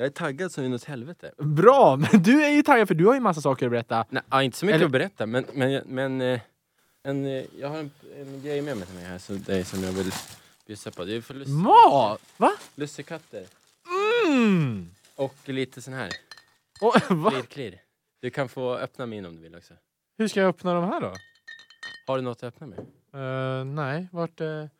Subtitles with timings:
[0.00, 1.32] Jag är taggad som inåt helvete.
[1.38, 1.96] Bra!
[1.96, 4.04] Men du är ju taggad för du har ju massa saker att berätta.
[4.10, 6.40] Nej, inte så mycket Eller- att berätta, men, men, men eh,
[7.02, 9.84] en, eh, jag har en, en grej med mig till mig här så det som
[9.84, 10.12] jag vill
[10.66, 11.04] bjussa på.
[11.04, 12.20] Det är för lust, Mat!
[12.36, 12.52] Va?
[12.74, 13.46] lussekatter.
[14.26, 14.90] Mm!
[15.16, 16.10] Och lite sån här.
[16.80, 17.30] Och, va?
[17.30, 17.80] Klirr, klirr.
[18.20, 19.74] Du kan få öppna min om du vill också.
[20.18, 21.12] Hur ska jag öppna de här då?
[22.06, 22.78] Har du något att öppna med?
[23.14, 24.70] Eh, nej, vart är,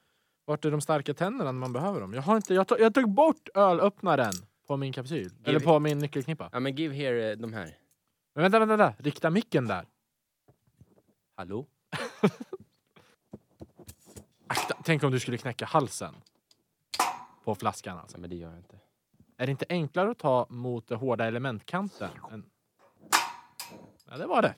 [0.45, 2.15] vart är de starka tänderna när man behöver dem?
[2.15, 4.33] Jag, har inte, jag, tog, jag tog bort ölöppnaren
[4.71, 5.31] på min kapsyl.
[5.45, 6.51] Eller på min nyckelknippa.
[6.53, 7.79] Ja men give here eh, de här.
[8.35, 9.03] Men vänta, vänta, vänta.
[9.03, 9.87] Rikta micken där.
[11.37, 11.67] Hallå?
[14.47, 16.15] Akta, tänk om du skulle knäcka halsen.
[17.45, 18.17] På flaskan alltså.
[18.17, 18.79] Ja, men det gör jag inte.
[19.37, 22.11] Är det inte enklare att ta mot det hårda elementkanten?
[22.31, 22.51] Än...
[24.11, 24.55] Ja, det var det.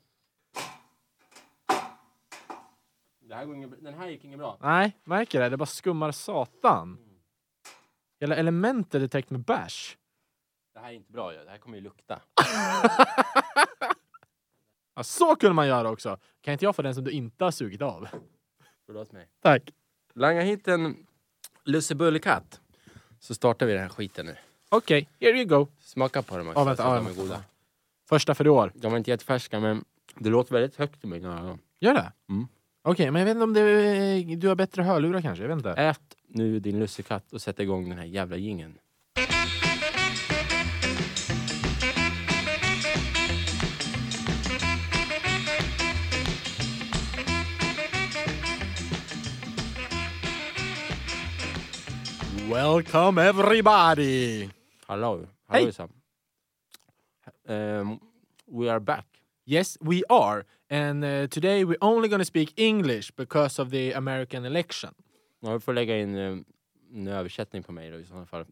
[3.20, 4.58] Det här går inget, den här gick inget bra.
[4.60, 5.48] Nej, märker det?
[5.48, 6.98] Det bara skummar satan.
[8.20, 9.98] Hela elementet är täckt med bärs.
[10.72, 11.44] Det här är inte bra ju.
[11.44, 12.20] Det här kommer ju lukta.
[14.94, 16.18] Ja, så kunde man göra också.
[16.40, 18.08] Kan inte jag få den som du inte har sugit av?
[18.86, 19.28] Förlåt mig.
[19.42, 19.62] Tack.
[20.14, 21.06] Langa hit en
[21.64, 22.60] lussebullekatt.
[23.20, 24.36] Så startar vi den här skiten nu.
[24.68, 25.66] Okej, here you go.
[25.80, 26.60] Smaka på dem också.
[26.60, 27.44] Ja, vänta, ja, de är goda.
[28.08, 28.72] Första för i år.
[28.74, 31.58] De var inte jättefärska men det låter väldigt högt i mina öron.
[31.80, 32.12] Gör det?
[32.28, 32.46] Mm.
[32.82, 35.44] Okej, men jag vet inte om det, du har bättre hörlurar kanske?
[35.44, 35.70] Jag vet inte.
[35.70, 38.78] Ät nu din lussekatt och sätt igång den här jävla jingeln.
[52.52, 54.50] Welcome everybody!
[54.86, 55.72] Hallå, Hej.
[55.78, 55.88] hallå
[57.48, 58.00] um,
[58.46, 59.06] We are back.
[59.46, 60.44] Yes, we are.
[60.70, 64.94] And uh, today we're only going to speak English because of the American election.
[65.40, 66.36] Ja, vi får lägga in eh,
[66.94, 68.44] en översättning på mig då i sådana fall.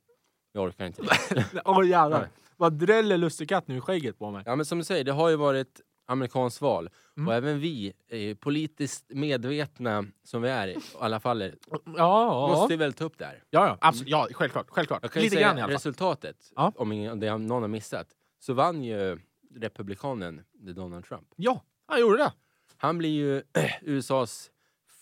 [0.52, 1.44] Jag orkar inte det.
[1.64, 2.28] Åh oh, jävlar.
[2.56, 4.42] Vad dräller lussekatt nu i skägget på mig.
[4.46, 6.90] Ja men som du säger, det har ju varit amerikanskt val.
[7.16, 7.28] Mm.
[7.28, 11.54] Och även vi, eh, politiskt medvetna som vi är, i alla fall, är,
[11.96, 13.42] Ja, måste väl ta upp det här.
[13.50, 14.08] ja, ja, absolut.
[14.10, 14.66] Ja, självklart.
[14.70, 15.02] självklart.
[15.02, 15.72] Jag kan Lite säga grann i alla fall.
[15.74, 16.72] resultatet, Ja.
[16.76, 19.18] om ingen- det någon har missat, så vann ju
[19.54, 21.28] republikanen Donald Trump.
[21.36, 22.32] Ja, han gjorde det.
[22.76, 23.42] Han blir ju
[23.82, 24.50] USAs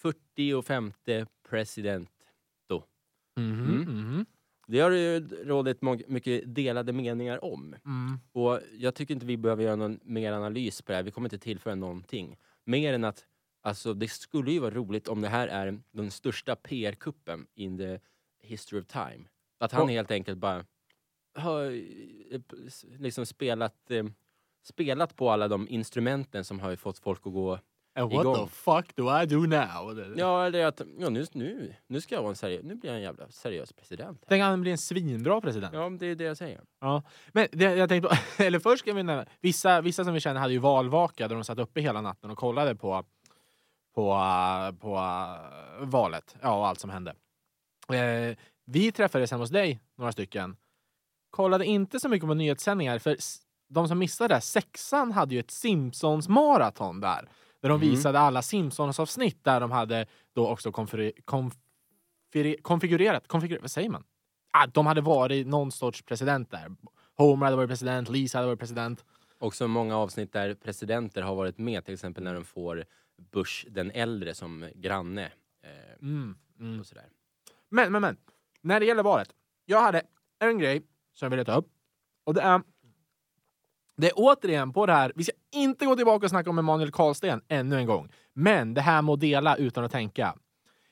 [0.02, 0.92] 45
[1.48, 2.10] president.
[3.36, 3.80] Mhm, Mm.
[3.82, 4.26] mhm.
[4.68, 7.76] Det har det ju rådit mycket delade meningar om.
[7.84, 8.20] Mm.
[8.32, 11.02] Och jag tycker inte vi behöver göra någon mer analys på det här.
[11.02, 12.36] Vi kommer inte tillföra någonting.
[12.64, 13.26] Mer än att
[13.62, 17.98] alltså, det skulle ju vara roligt om det här är den största PR-kuppen in the
[18.42, 19.24] history of time.
[19.58, 20.64] Att han Och- helt enkelt bara
[21.34, 21.64] har
[22.30, 22.40] eh,
[22.98, 24.04] liksom spelat, eh,
[24.62, 27.58] spelat på alla de instrumenten som har fått folk att gå...
[27.98, 28.46] And what Igång.
[28.46, 30.14] the fuck do I do now?
[30.16, 32.64] Ja, eller att ja, nu, nu, nu ska jag vara en seriös...
[32.64, 34.24] Nu blir jag en jävla seriös president.
[34.28, 35.74] Tänk han blir en svinbra president.
[35.74, 36.60] Ja, det är det jag säger.
[36.80, 40.20] Ja, men det, jag tänkte på, eller först ska vi nämna, vissa, vissa som vi
[40.20, 43.04] känner hade ju valvaka där de satt uppe hela natten och kollade på,
[43.94, 47.14] på, uh, på uh, valet, ja och allt som hände.
[47.92, 50.56] Eh, vi träffades hemma hos dig, några stycken.
[51.30, 53.16] Kollade inte så mycket på nyhetssändningar för
[53.68, 57.28] de som missade det, sexan hade ju ett Simpsons maraton där.
[57.62, 57.90] Där de Mm.
[57.90, 63.90] visade alla Simpsons avsnitt där de hade då också konfigure, konfigure, konfigurerat, konfigurerat, vad säger
[63.90, 64.04] man?
[64.50, 66.76] Ah, de hade varit någon sorts president där.
[67.16, 69.04] Homer hade varit president, Lisa hade varit president.
[69.38, 72.84] Också många avsnitt där presidenter har varit med, till exempel när de får
[73.32, 75.24] Bush den äldre som granne.
[75.62, 75.70] Eh,
[76.02, 76.80] Mm, mm.
[76.80, 77.06] och sådär.
[77.68, 78.16] Men, men, men.
[78.60, 79.28] När det gäller valet.
[79.64, 80.02] Jag hade
[80.38, 80.82] en grej
[81.14, 81.68] som jag ville ta upp.
[82.24, 82.62] Och det är...
[83.96, 86.90] Det är återigen på det här, vi ska inte gå tillbaka och snacka om Emanuel
[86.90, 88.12] Karlsten ännu en gång.
[88.32, 90.34] Men det här med att dela utan att tänka.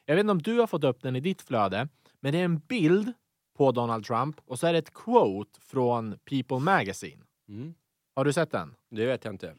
[0.05, 1.89] Jag vet inte om du har fått upp den i ditt flöde,
[2.21, 3.13] men det är en bild
[3.57, 7.23] på Donald Trump och så är det ett quote från People Magazine.
[7.49, 7.75] Mm.
[8.15, 8.75] Har du sett den?
[8.91, 9.55] Det vet jag inte.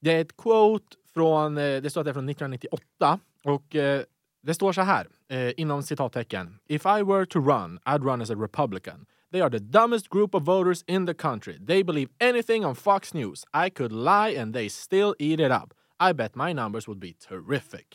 [0.00, 4.02] Det är ett quote från, eh, det står att det är från 1998 och eh,
[4.42, 6.58] det står så här eh, inom citattecken.
[6.66, 9.06] If I were to run, I'd run as a Republican.
[9.32, 11.58] They are the dumbest group of voters in the country.
[11.66, 13.44] They believe anything on Fox News.
[13.66, 15.74] I could lie and they still eat it up.
[16.10, 17.86] I bet my numbers would be terrific.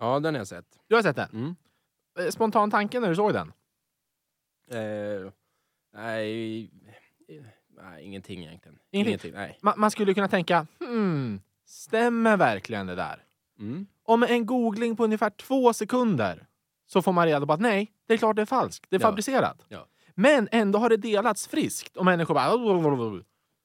[0.00, 0.66] Ja, den har jag sett.
[0.88, 1.28] Du har sett den?
[1.32, 1.56] Mm.
[2.18, 3.52] Eh, Spontan tanke när du såg den?
[4.70, 5.30] Eh,
[5.94, 6.70] nej,
[7.68, 8.78] nej, ingenting egentligen.
[8.90, 9.32] Ingenting?
[9.34, 9.58] nej.
[9.62, 13.24] Ma- man skulle kunna tänka, hmm, stämmer verkligen det där?
[13.58, 13.86] Mm.
[14.02, 16.46] Om en googling på ungefär två sekunder
[16.86, 18.86] så får man reda på att nej, det är klart det är falskt.
[18.90, 19.06] Det är Ja.
[19.08, 19.64] fabricerat.
[19.68, 19.86] Ja.
[20.14, 22.44] Men ändå har det delats friskt och människor bara...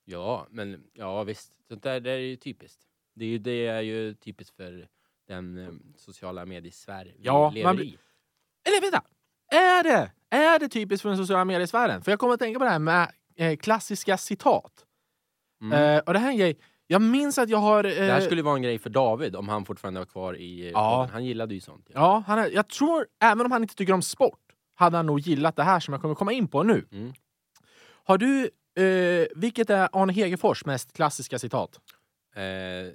[0.05, 1.51] Ja, men ja visst.
[1.67, 2.79] Sånt där det är ju typiskt.
[3.15, 4.87] Det är ju, det är ju typiskt för
[5.27, 7.97] den eh, sociala mediesfär vi Ja, lever man i.
[8.67, 9.01] Eller vänta!
[9.51, 10.11] Är det?
[10.29, 12.01] Är det typiskt för den sociala mediesfären?
[12.01, 14.85] För jag kommer att tänka på det här med eh, klassiska citat.
[15.61, 15.97] Mm.
[15.97, 16.57] Eh, och det här är en grej,
[16.87, 17.83] jag minns att jag har...
[17.83, 20.65] Eh, det här skulle vara en grej för David om han fortfarande var kvar i
[20.65, 21.09] eh, Ja.
[21.11, 21.85] Han gillade ju sånt.
[21.93, 21.99] Ja.
[21.99, 24.39] Ja, han är, jag tror, även om han inte tycker om sport,
[24.79, 26.85] hade han nog gillat det här som jag kommer komma in på nu.
[26.91, 27.13] Mm.
[28.03, 28.49] Har du,
[28.83, 31.79] eh, vilket är Arne Hegerfors mest klassiska citat?
[32.35, 32.41] Eh,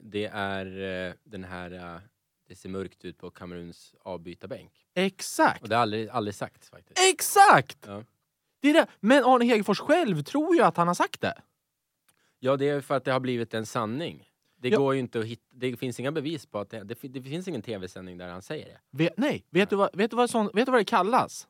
[0.03, 0.67] det är
[1.09, 2.01] eh, den här eh,
[2.49, 4.73] Det ser mörkt ut på Kameruns avbytarbänk.
[4.95, 5.63] Exakt!
[5.63, 7.01] Och det har aldrig, aldrig sagts faktiskt.
[7.13, 7.79] Exakt!
[7.87, 8.03] Ja.
[8.61, 8.87] Det är det.
[9.01, 11.35] Men Arne Hegerfors själv tror ju att han har sagt det.
[12.39, 14.31] Ja, det är för att det har blivit en sanning.
[14.57, 14.79] Det Ja.
[14.79, 17.49] går ju inte att hitta, det finns inga bevis på att det, det, det finns
[17.49, 18.79] ingen tv-sändning där han säger det.
[18.91, 21.49] Vet, nej, vet du, vad, vet, du vad sån, vet du vad det kallas?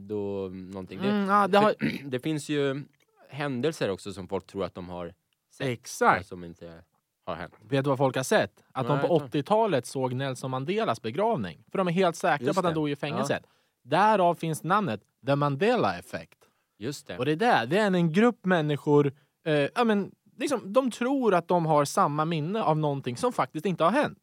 [0.00, 0.98] Då någonting.
[0.98, 2.82] Mm, ja, det har, det, det finns ju
[3.28, 5.14] händelser också som folk tror att de har
[5.50, 5.66] sett.
[5.68, 6.26] exakt.
[6.26, 6.82] Som inte
[7.24, 7.54] har hänt.
[7.68, 8.64] Vet du vad folk har sett?
[8.72, 11.64] Att Nej, de på jag tror- 80-talet såg Nelson Mandelas begravning.
[11.70, 12.80] För de är helt säkra Just på att han det.
[12.80, 13.46] dog i fängelset.
[13.82, 16.38] Därav finns namnet The Mandela Effect.
[16.78, 17.18] Just det.
[17.18, 19.12] Och det är det, det är en grupp människor,
[19.46, 23.66] eh, ja, men, liksom, de tror att de har samma minne av någonting som faktiskt
[23.66, 24.18] inte har hänt.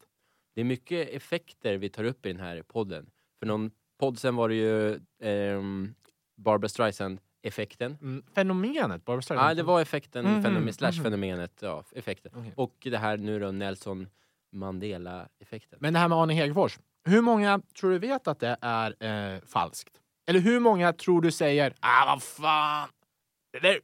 [0.56, 3.10] Det är mycket effekter vi tar upp i den här podden.
[3.40, 5.94] För någon podd sen var det ju ehm,
[6.38, 7.98] Barbra Streisand-effekten.
[8.02, 9.50] Mm, fenomenet Barbra Streisand.
[9.50, 11.04] Ja, det var effekten, Mhm, fenomen, slash mhm.
[11.04, 12.32] fenomenet, ja, effekten.
[12.36, 12.54] Okej.
[12.56, 14.08] Och det här nu då Nelson
[14.52, 15.80] Mandela-effekten.
[15.82, 16.80] Men det här med Arne Hegerfors.
[17.06, 18.96] Hur många tror du vet att det är
[19.34, 19.94] eh, falskt?
[20.28, 22.90] Eller hur många tror du säger ah vad fan.
[23.62, 23.80] Det där...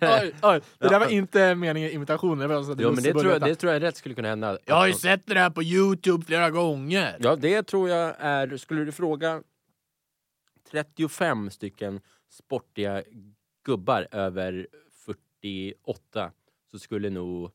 [0.22, 0.60] oj, oj.
[0.78, 2.38] Det där var inte meningen imitation.
[2.38, 4.28] Det var så att Jo, men det tror, jag, det tror jag rätt skulle kunna
[4.28, 4.58] hända.
[4.64, 7.16] Jag har ju sett det där på Youtube flera gånger.
[7.20, 8.56] Ja, det tror jag är...
[8.56, 9.42] Skulle du fråga
[10.70, 13.02] 35 stycken sportiga
[13.64, 14.66] gubbar över
[15.42, 16.32] 48
[16.70, 17.50] så skulle nog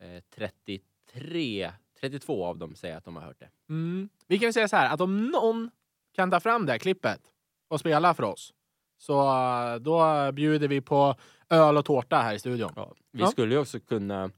[0.00, 3.50] eh, 33, 32 av dem säga att de har hört det.
[3.68, 4.08] Mm.
[4.26, 5.70] Vi kan ju säga så här att om någon
[6.12, 7.20] kan ta fram det här klippet
[7.68, 8.52] och spela för oss
[8.98, 11.14] så eh, då bjuder vi på
[11.50, 12.72] öl och tårta här i studion.
[12.76, 12.92] Ja.
[13.12, 13.26] Vi Ja.
[13.26, 14.30] skulle ju också kunna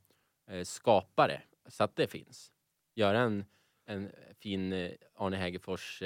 [0.51, 2.51] eh, skapa det så att det finns.
[2.95, 3.45] Göra en,
[3.87, 4.11] en
[4.43, 6.03] fin eh, Arne Hägerfors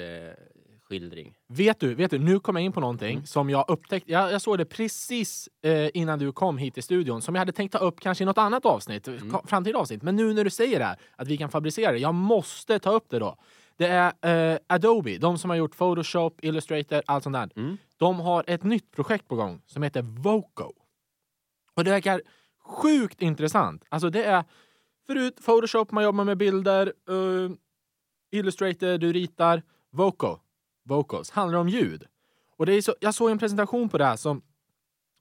[0.81, 1.33] skildring.
[1.47, 3.25] Vet du, vet du, nu kommer jag in på någonting Mm.
[3.25, 4.11] som jag upptäckte.
[4.11, 5.49] Jag, jag såg det precis
[5.93, 8.37] innan du kom hit till studion som jag hade tänkt ta upp kanske i något
[8.37, 9.35] annat avsnitt, Mm.
[9.47, 10.01] framtida avsnitt.
[10.01, 12.91] Men nu när du säger det här, att vi kan fabricera det, jag måste ta
[12.91, 13.35] upp det då.
[13.77, 17.49] Det är eh, Adobe, de som har gjort Photoshop, Illustrator, allt sånt där.
[17.55, 17.77] Mm.
[18.01, 20.73] De har ett nytt projekt på gång som heter Voco.
[21.75, 22.21] Och det verkar
[22.63, 23.83] sjukt intressant.
[23.89, 24.43] Alltså det är
[25.07, 27.51] förut Photoshop, man jobbar med bilder, uh,
[28.31, 29.63] Illustrator, du ritar.
[29.91, 30.39] Voco,
[30.83, 32.03] vocals, handlar om ljud.
[32.57, 34.41] Och det är så, jag såg en presentation på det här som,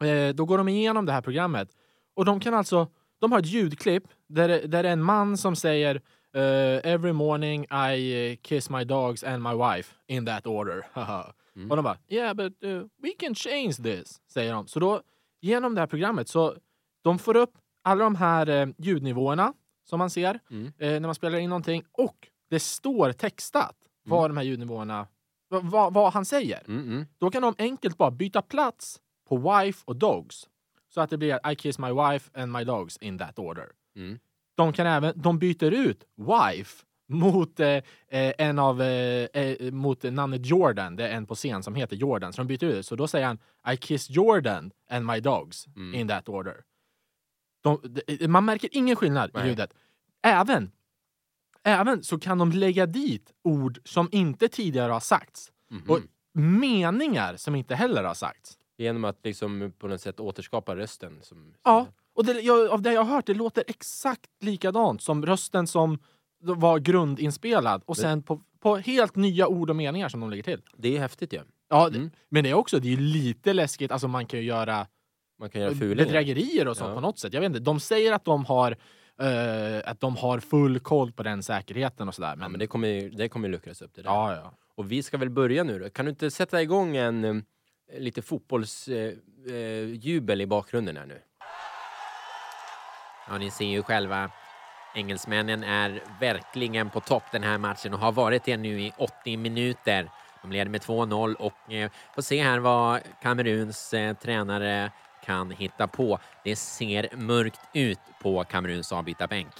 [0.04, 1.68] eh, då går de igenom det här programmet.
[2.14, 2.88] Och de kan alltså,
[3.18, 5.94] de har ett ljudklipp där, det- där det är en man som säger
[6.36, 10.86] uh, Every morning I eh, kiss my dogs and my wife in that order.
[11.60, 11.70] Mm.
[11.70, 14.66] Och de bara Yeah but uh, we can change this, säger de.
[14.66, 15.02] Så då
[15.40, 16.56] genom det här programmet så
[17.02, 17.52] de får upp
[17.82, 19.52] alla de här eh, ljudnivåerna
[19.84, 20.66] som man ser Mm.
[20.66, 25.06] eh, när man spelar in någonting och det står textat vad de här ljudnivåerna,
[25.48, 26.62] vad, vad, vad han säger.
[26.68, 27.06] Mm, mm.
[27.18, 30.48] Då kan de enkelt bara byta plats på wife och dogs.
[30.94, 33.66] Så att det blir I kiss my wife and my dogs in that order.
[33.96, 34.18] Mm.
[34.56, 37.68] De kan även, de byter ut wife mot, eh,
[38.08, 40.96] eh, en av, eh, eh, mot namnet Jordan.
[40.96, 42.32] Det är en på scen som heter Jordan.
[42.32, 42.86] Så de byter ut.
[42.86, 43.38] Så då säger han
[43.74, 45.94] I kiss Jordan and my dogs Mm.
[45.94, 46.56] in that order.
[47.62, 49.48] De, de, man märker ingen skillnad i Nej.
[49.48, 49.74] ljudet.
[50.22, 50.72] Även,
[51.64, 55.52] även så kan de lägga dit ord som inte tidigare har sagts.
[55.70, 55.82] Mhm.
[55.90, 55.98] Och
[56.34, 58.56] meningar som inte heller har sagts.
[58.78, 61.18] Genom att liksom på något sätt återskapa rösten.
[61.22, 65.26] Som, Ja, och det, jag, av det jag har hört, det låter exakt likadant som
[65.26, 65.98] rösten som
[66.40, 70.42] var grundinspelad och Men- sen på, på helt nya ord och meningar som de lägger
[70.42, 70.62] till.
[70.76, 71.40] Det är häftigt ju.
[71.70, 72.10] Ja, det- Mm.
[72.28, 73.92] men det är också det är lite läskigt.
[73.92, 74.86] Alltså man kan ju göra
[75.38, 75.94] Man kan göra fulingar.
[76.04, 76.94] bedrägerier och sånt Ja.
[76.94, 77.32] på något sätt.
[77.32, 77.60] Jag vet inte.
[77.60, 78.76] De säger att de har
[79.20, 82.28] eh, att de har full koll på den säkerheten och sådär.
[82.28, 83.94] Ja, Men, men det kommer ju det kommer ju luckras upp.
[83.94, 84.10] Det där.
[84.10, 84.52] ja, ja.
[84.76, 85.90] Och vi ska väl börja nu då.
[85.90, 87.34] Kan du inte sätta igång en eh,
[87.98, 89.18] lite fotbollsjubel
[89.48, 91.18] eh, jubel i bakgrunden här nu?
[93.28, 94.30] Ja, ni ser ju själva.
[94.94, 99.36] Engelsmännen är verkligen på topp den här matchen och har varit det nu i 80
[99.36, 100.10] minuter.
[100.42, 104.92] De leder med 2-0 och eh, får se här vad Kameruns eh, tränare
[105.24, 106.18] kan hitta på.
[106.44, 109.52] Det ser mörkt ut på Kameruns avbytarbänk.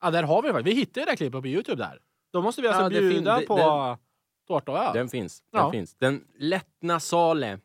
[0.00, 0.62] ja, där har vi det.
[0.62, 1.98] Vi hittade det där klippet på Youtube där.
[2.32, 3.98] Då måste vi alltså Ja, fin- bjuda på
[4.46, 4.94] tårta och öl.
[4.94, 5.42] Den finns.
[5.52, 5.70] Den Ja.
[5.70, 5.94] finns.
[5.94, 7.58] Den lättnasale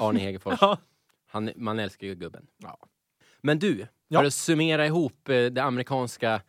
[0.00, 0.58] Arne Hegerfors.
[0.60, 0.78] Ja.
[1.30, 2.46] Han, man älskar ju gubben.
[2.62, 2.78] Ja.
[3.40, 4.20] Men du, Ja.
[4.20, 6.42] för att summera ihop eh, det amerikanska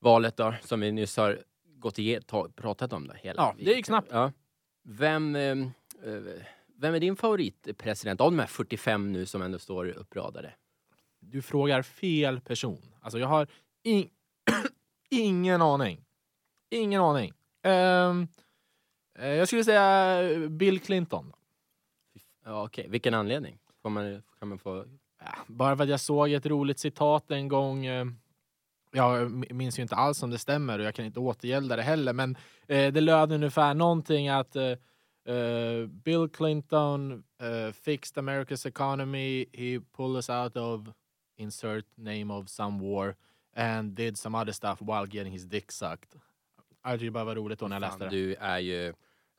[0.00, 3.42] valet då, som vi nyss har gått igenom, ta, pratat om det hela.
[3.42, 4.08] Ja, det gick snabbt.
[4.10, 4.32] Ja.
[4.82, 6.22] Vem, eh, eh,
[6.76, 10.54] vem är din favoritpresident av de här 45 nu som ändå står uppradade?
[11.20, 12.82] Du frågar fel person.
[13.00, 13.46] Alltså jag har
[13.82, 14.08] in...
[15.10, 16.04] ingen aning.
[16.70, 17.32] Ingen aning.
[17.62, 18.28] Ehm,
[19.18, 21.32] eh, jag skulle säga Bill Clinton.
[22.44, 22.86] Ja, okej.
[22.88, 23.58] Vilken anledning?
[23.82, 24.84] Får man, kan man få...
[25.46, 27.86] Bara för att jag såg ett roligt citat en gång.
[27.86, 28.06] eh,
[28.92, 32.12] Jag minns ju inte alls om det stämmer och jag kan inte återgälda det heller.
[32.12, 32.36] Men
[32.68, 34.76] eh, det löd ungefär någonting att eh,
[35.88, 37.24] Bill Clinton
[37.84, 39.46] fixed America's economy.
[39.52, 40.88] He pulled us out of
[41.36, 43.16] insert name of some war
[43.56, 46.20] and did some other stuff while getting his dick sucked.
[46.84, 48.10] Jag tyckte bara var roligt då när jag läste det.
[48.10, 48.94] du är ju...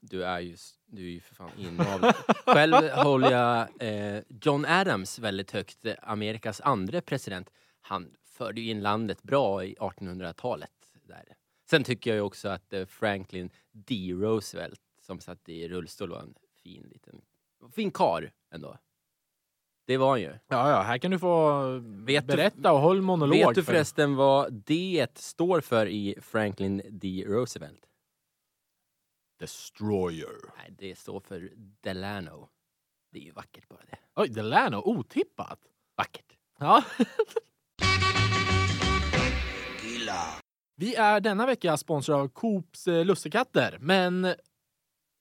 [0.10, 2.16] Du är ju, du är ju för fan inavlad.
[2.46, 5.86] Själv håller jag eh, John Adams väldigt högt.
[6.02, 7.50] Amerikas andra president.
[7.82, 10.72] Han förde ju in landet bra i 1800-talet.
[11.08, 11.24] Där.
[11.70, 14.12] Sen tycker jag ju också att eh, Franklin D.
[14.14, 17.22] Roosevelt som satt i rullstol var en fin liten...
[17.76, 18.78] Fin kar ändå.
[19.88, 20.28] Det var han ju.
[20.48, 23.38] Ja, ja, här kan du få Vet du- berätta och håll monolog.
[23.38, 27.26] Vet du för- förresten vad D står för i Franklin D.
[27.28, 27.82] Roosevelt?
[29.40, 30.36] Destroyer.
[30.58, 31.52] Nej, det står för
[31.82, 32.50] Delano.
[33.12, 33.98] Det är ju vackert bara det.
[34.16, 34.78] Oj, Delano.
[34.78, 35.60] Otippat.
[35.98, 36.38] Vackert.
[36.60, 36.84] Ja.
[40.78, 44.36] Vi är denna vecka sponsrade av Coops eh, lussekatter, men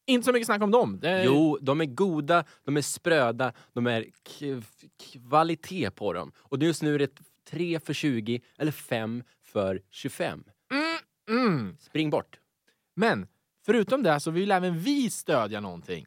[0.07, 1.01] inte så mycket snack om dem.
[1.01, 1.25] Det...
[1.25, 4.07] Jo, de är goda, de är spröda, de är
[4.99, 6.33] kvalitet på dem.
[6.37, 10.45] Och just nu är det 3 för 20 eller 5 för 25.
[11.29, 11.77] Mm.
[11.81, 12.39] Spring bort.
[12.97, 13.27] Men
[13.67, 16.07] förutom det så vill även vi stödja någonting.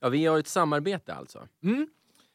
[0.00, 1.48] Ja, vi har ett samarbete alltså.
[1.62, 1.88] Mm.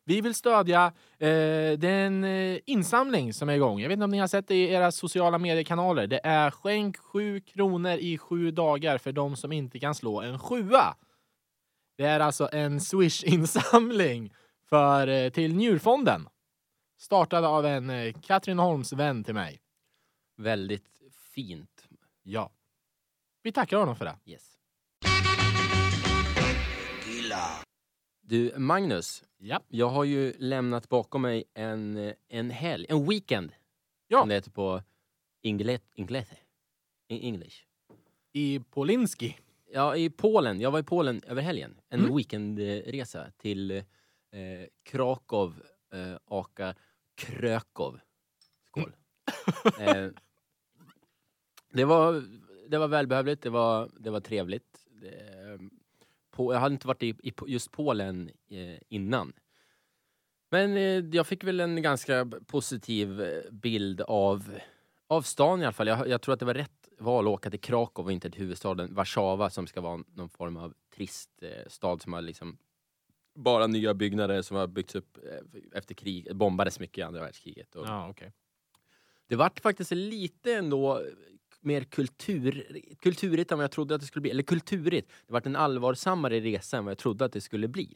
[0.03, 3.79] Vi vill stödja eh, den eh, insamling som är igång.
[3.79, 6.07] Jag vet inte om ni har sett det i era sociala mediekanaler.
[6.07, 10.39] Det är skänk 7 kronor i sju dagar för de som inte kan slå en
[10.39, 10.95] sjua.
[11.97, 14.33] Det är alltså en Swish-insamling
[14.69, 16.27] för, eh, till Njurfonden.
[16.97, 19.61] Startad av en eh, Katrineholms vän till mig.
[20.37, 21.01] Väldigt
[21.35, 21.87] fint.
[22.23, 22.51] Ja.
[23.43, 24.15] Vi tackar honom för det.
[24.25, 24.50] Yes.
[28.21, 29.23] Du, Magnus.
[29.37, 29.59] Ja.
[29.67, 33.51] Jag har ju lämnat bakom mig en, en helg, en weekend.
[34.07, 34.19] Ja.
[34.19, 34.81] Som det heter på
[35.41, 36.35] inglet, inglese.
[37.07, 37.65] I English.
[38.33, 39.37] I Polinski.
[39.73, 40.61] Ja, i Polen.
[40.61, 41.81] Jag var i Polen över helgen.
[41.89, 42.15] En Mm.
[42.15, 43.83] weekendresa till eh,
[44.83, 45.53] Krakow,
[45.93, 46.75] eh, aka
[47.15, 47.99] Krökov.
[48.67, 48.95] Skål.
[49.79, 50.07] eh,
[51.73, 52.23] det, var,
[52.67, 54.85] det var välbehövligt, det var, det var trevligt.
[55.01, 55.40] Det,
[56.31, 59.33] på, jag hade inte varit i, i just Polen eh, innan.
[60.51, 64.59] Men eh, jag fick väl en ganska positiv eh, bild av,
[65.07, 65.87] av stan i alla fall.
[65.87, 68.39] Jag, jag tror att det var rätt val att åka till Krakow och inte till
[68.39, 72.57] huvudstaden Warszawa som ska vara någon form av trist eh, stad som har liksom
[73.35, 77.75] bara nya byggnader som har byggts upp eh, efter krig, bombades mycket i andra världskriget.
[77.75, 78.33] Och Ja, okej.
[79.27, 81.03] Det vart faktiskt lite ändå
[81.61, 84.31] mer kultur, kulturigt än vad jag trodde att det skulle bli.
[84.31, 85.11] Eller kulturigt.
[85.27, 87.95] Det vart en allvarsammare resa än vad jag trodde att det skulle bli.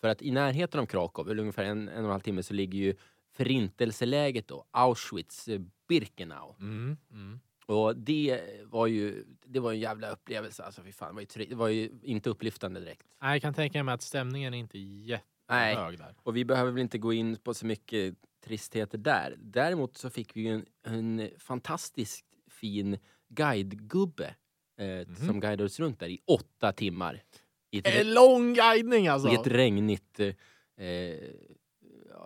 [0.00, 2.78] För att i närheten av Krakow, ungefär en, en och en halv timme, så ligger
[2.78, 2.94] ju
[3.36, 5.48] förintelseläget då, Auschwitz,
[5.88, 6.54] Birkenau.
[6.60, 7.40] Mm, mm.
[7.66, 10.62] Och det var ju, det var en jävla upplevelse.
[10.64, 13.06] Alltså fy fan, det var ju, det var ju inte upplyftande direkt.
[13.22, 16.14] Nej, Jag kan tänka mig att stämningen är inte jättehög där.
[16.22, 19.34] och vi behöver väl inte gå in på så mycket tristheter där.
[19.38, 22.26] Däremot så fick vi ju en, en fantastiskt
[22.60, 22.98] fin
[23.28, 24.34] guidegubbe
[24.78, 25.14] eh, Mhm.
[25.26, 27.22] som guidade oss runt där i åtta timmar.
[27.70, 29.28] I ett, En lång guidning alltså!
[29.28, 30.86] i ett regnigt, eh,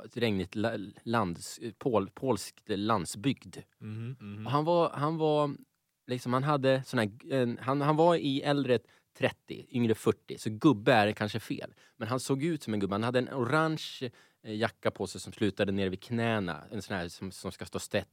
[0.05, 0.73] ett regnigt la,
[1.05, 3.57] lands, pol, polskt landsbygd.
[3.79, 4.47] Mhm.
[4.47, 5.55] Och han var, han var
[6.07, 8.79] liksom, han hade sån här, en, han, han var i äldre
[9.19, 11.75] 30, yngre 40, så gubbe är kanske fel.
[11.97, 12.95] Men han såg ut som en gubbe.
[12.95, 14.11] Han hade en orange
[14.43, 16.65] eh, jacka på sig som slutade ner vid knäna.
[16.71, 18.09] En sån här som, som ska stå stätt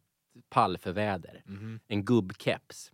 [0.49, 1.43] pall för väder.
[1.45, 1.79] Mhm.
[1.87, 2.91] En gubbkeps.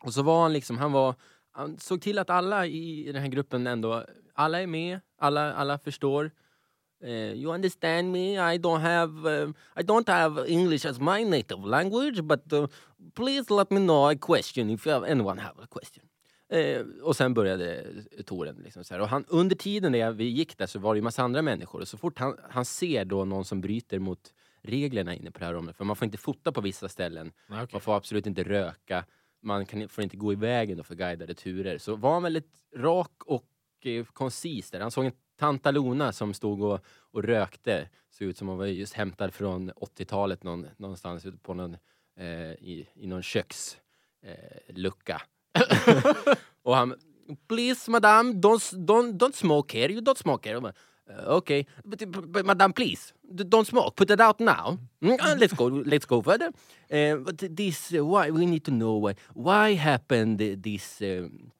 [0.00, 1.14] Och så var han liksom, han var,
[1.50, 5.78] han såg till att alla i den här gruppen ändå, alla är med, alla, alla
[5.78, 6.30] förstår.
[7.04, 8.54] Eh, you understand me?
[8.54, 12.66] I don't have uh, I don't have English as my native language, but uh,
[13.14, 16.04] please let me know a question if anyone have a question.
[16.48, 17.84] Eh, och sen började
[18.26, 18.56] touren.
[18.64, 19.00] Liksom så här.
[19.00, 21.80] Och han, under tiden när vi gick där så var det ju massa andra människor.
[21.80, 24.32] Och så fort han, han ser då någon som bryter mot
[24.64, 27.66] reglerna inne på det här området, för man får inte fota på vissa ställen, okej.
[27.72, 29.04] man får absolut inte röka,
[29.42, 31.78] man kan, får inte gå i vägen för guidade turer.
[31.78, 33.46] Så var han väldigt rak och
[33.82, 34.80] eh, koncis där.
[34.80, 36.80] Han såg en Tantalona som stod och,
[37.12, 37.88] och rökte.
[38.10, 41.76] Såg ut som hon var just hämtad från 80-talet någon, någonstans ute på någon,
[42.16, 45.22] eh, i, i någon kökslucka.
[45.54, 46.14] Eh,
[46.62, 46.94] och han,
[47.48, 50.72] please madame, don't, don't, don't smoke here, you don't smoke here.
[51.10, 54.78] "Uh, okay, but, but, but madame please, don't smoke, put it out now.
[55.02, 56.52] Mm, uh, let's go, let's go further.
[56.90, 61.52] Uh, but this, uh, why, we need to know why, why happened this um,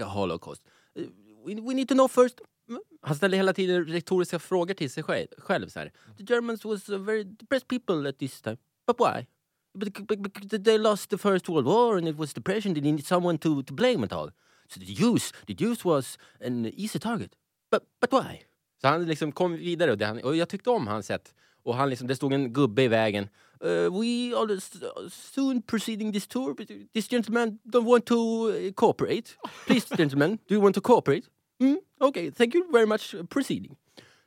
[0.00, 0.62] holocaust.
[0.96, 1.02] Uh,
[1.44, 2.40] we, we need to know first.
[2.68, 2.78] Mm.
[3.02, 5.26] Han ställde hela tiden retoriska frågor till sig själv.
[5.38, 5.92] själv så här.
[6.16, 8.56] The Germans was a very depressed people at this time.
[8.86, 9.26] But why?
[9.74, 12.74] But they lost the first world war and it was depression.
[12.74, 14.30] They needed someone to, to blame it all.
[14.68, 17.36] So the Jews, the Jews was an easy target.
[17.70, 18.47] But, but why?
[18.80, 21.34] Så han liksom kom vidare och, det och jag tyckte om hans sätt.
[21.62, 23.28] Och han liksom, det stod en gubbe i vägen.
[23.64, 24.60] Uh, we are
[25.10, 26.54] soon proceeding this tour,
[26.94, 28.14] this gentleman don't want to
[28.48, 29.30] uh, cooperate.
[29.66, 31.22] Please gentlemen, do you want to cooperate?
[31.60, 33.14] Mm, okay, thank you very much.
[33.14, 33.76] uh, Proceeding.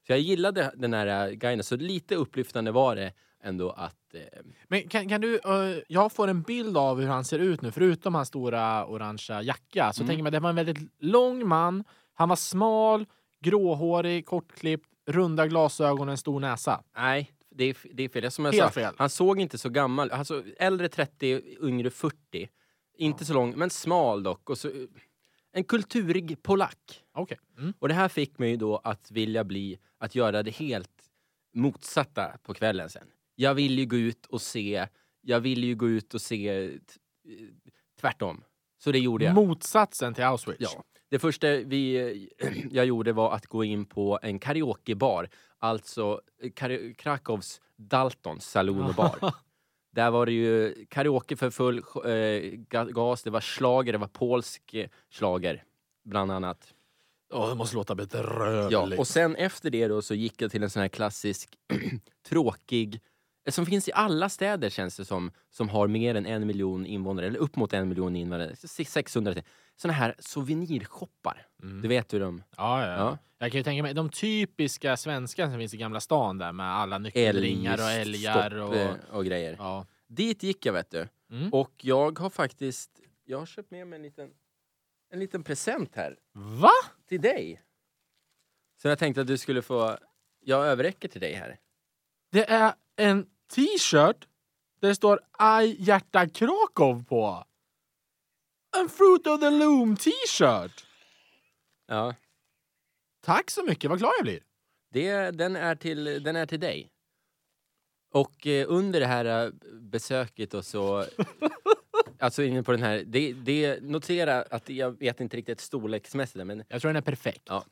[0.08, 4.14] Så jag gillade den här uh, guiden, så lite upplyftande var det ändå att...
[4.14, 4.22] eh,
[4.68, 7.72] Men kan, kan du, eh, jag får en bild av hur han ser ut nu,
[7.72, 9.94] förutom hans stora orangea jacka.
[9.94, 10.08] Så Mm.
[10.10, 11.84] tänker mig, det var en väldigt lång man.
[12.14, 13.06] Han var smal,
[13.42, 16.84] gråhårig, kortklippt, runda glasögon och en stor näsa.
[16.96, 18.32] Nej, det är, det är fel.
[18.32, 18.96] Som jag Helt sa, fel.
[18.98, 22.50] han såg inte så gammal alltså, Äldre 30, yngre 40.
[22.98, 24.50] Inte så lång, men smal dock.
[24.50, 24.72] Och så,
[25.52, 27.04] en kulturig polack.
[27.14, 27.38] Okej.
[27.58, 27.74] Mm.
[27.80, 30.90] Och det här fick mig ju då att vilja bli, att göra det helt
[31.54, 33.08] motsatta på kvällen sen.
[33.36, 34.88] Jag vill ju gå ut och se,
[35.22, 36.72] jag vill ju gå ut och se eh,
[38.00, 38.44] tvärtom.
[38.78, 39.36] Så det gjorde jag.
[39.36, 40.60] Motsatsen till Auschwitz.
[40.60, 40.84] Ja.
[41.12, 42.30] Det första vi,
[42.72, 45.30] jag gjorde var att gå in på en karaokebar.
[45.60, 49.34] Alltså eh, Kar- Krakows Daltons saloon och bar.
[49.92, 51.82] Där var det ju karaoke för full eh,
[52.70, 55.64] ga- gas, det var slager, det var polsk eh, slager
[56.06, 56.74] bland annat.
[57.34, 58.72] Åh, det måste låta bedrövligt.
[58.72, 61.50] Ja, och sen efter det då så gick jag till en sån här klassisk
[62.30, 63.02] tråkig eh,
[63.50, 67.28] som finns i alla städer känns det som, som har mer än en miljon invånare,
[67.28, 68.56] eller upp mot en miljon invånare.
[68.56, 69.44] 600 till.
[69.76, 71.48] Såna här souvenirshoppar.
[71.64, 71.82] Mm.
[71.82, 72.44] Du vet hur de...
[72.58, 72.98] Ja, ja, ja.
[72.98, 73.18] Ja.
[73.38, 76.66] Jag kan ju tänka mig de typiska svenska som finns i Gamla stan där med
[76.66, 78.76] alla nyckelringar och älgar och...
[78.76, 79.56] eh, och grejer.
[79.60, 79.86] Ja.
[80.08, 81.08] Dit gick jag vet du.
[81.32, 81.54] Mm.
[81.54, 82.92] Och jag har faktiskt,
[83.26, 84.30] jag har köpt med mig en liten,
[85.12, 86.72] en liten present här Va?
[87.08, 87.62] till dig.
[88.82, 89.98] Så jag tänkte att du skulle få,
[90.40, 91.60] jag överräcker till dig här.
[92.32, 94.28] Det är en t-shirt
[94.82, 95.20] där det står
[95.64, 97.46] I hjärta Krakow på.
[98.78, 100.86] En Fruit of the Loom t-shirt.
[101.88, 102.16] Ja.
[103.22, 104.40] Tack så mycket, vad glad jag blir.
[104.92, 106.92] Det, den, är till, den är till dig.
[108.14, 111.06] Och eh, under det här eh, besöket och så...
[112.20, 113.04] alltså inne på den här...
[113.06, 117.44] Det, det, notera att jag vet inte riktigt storleksmässigt men Jag tror den är perfekt.
[117.46, 117.66] Ja.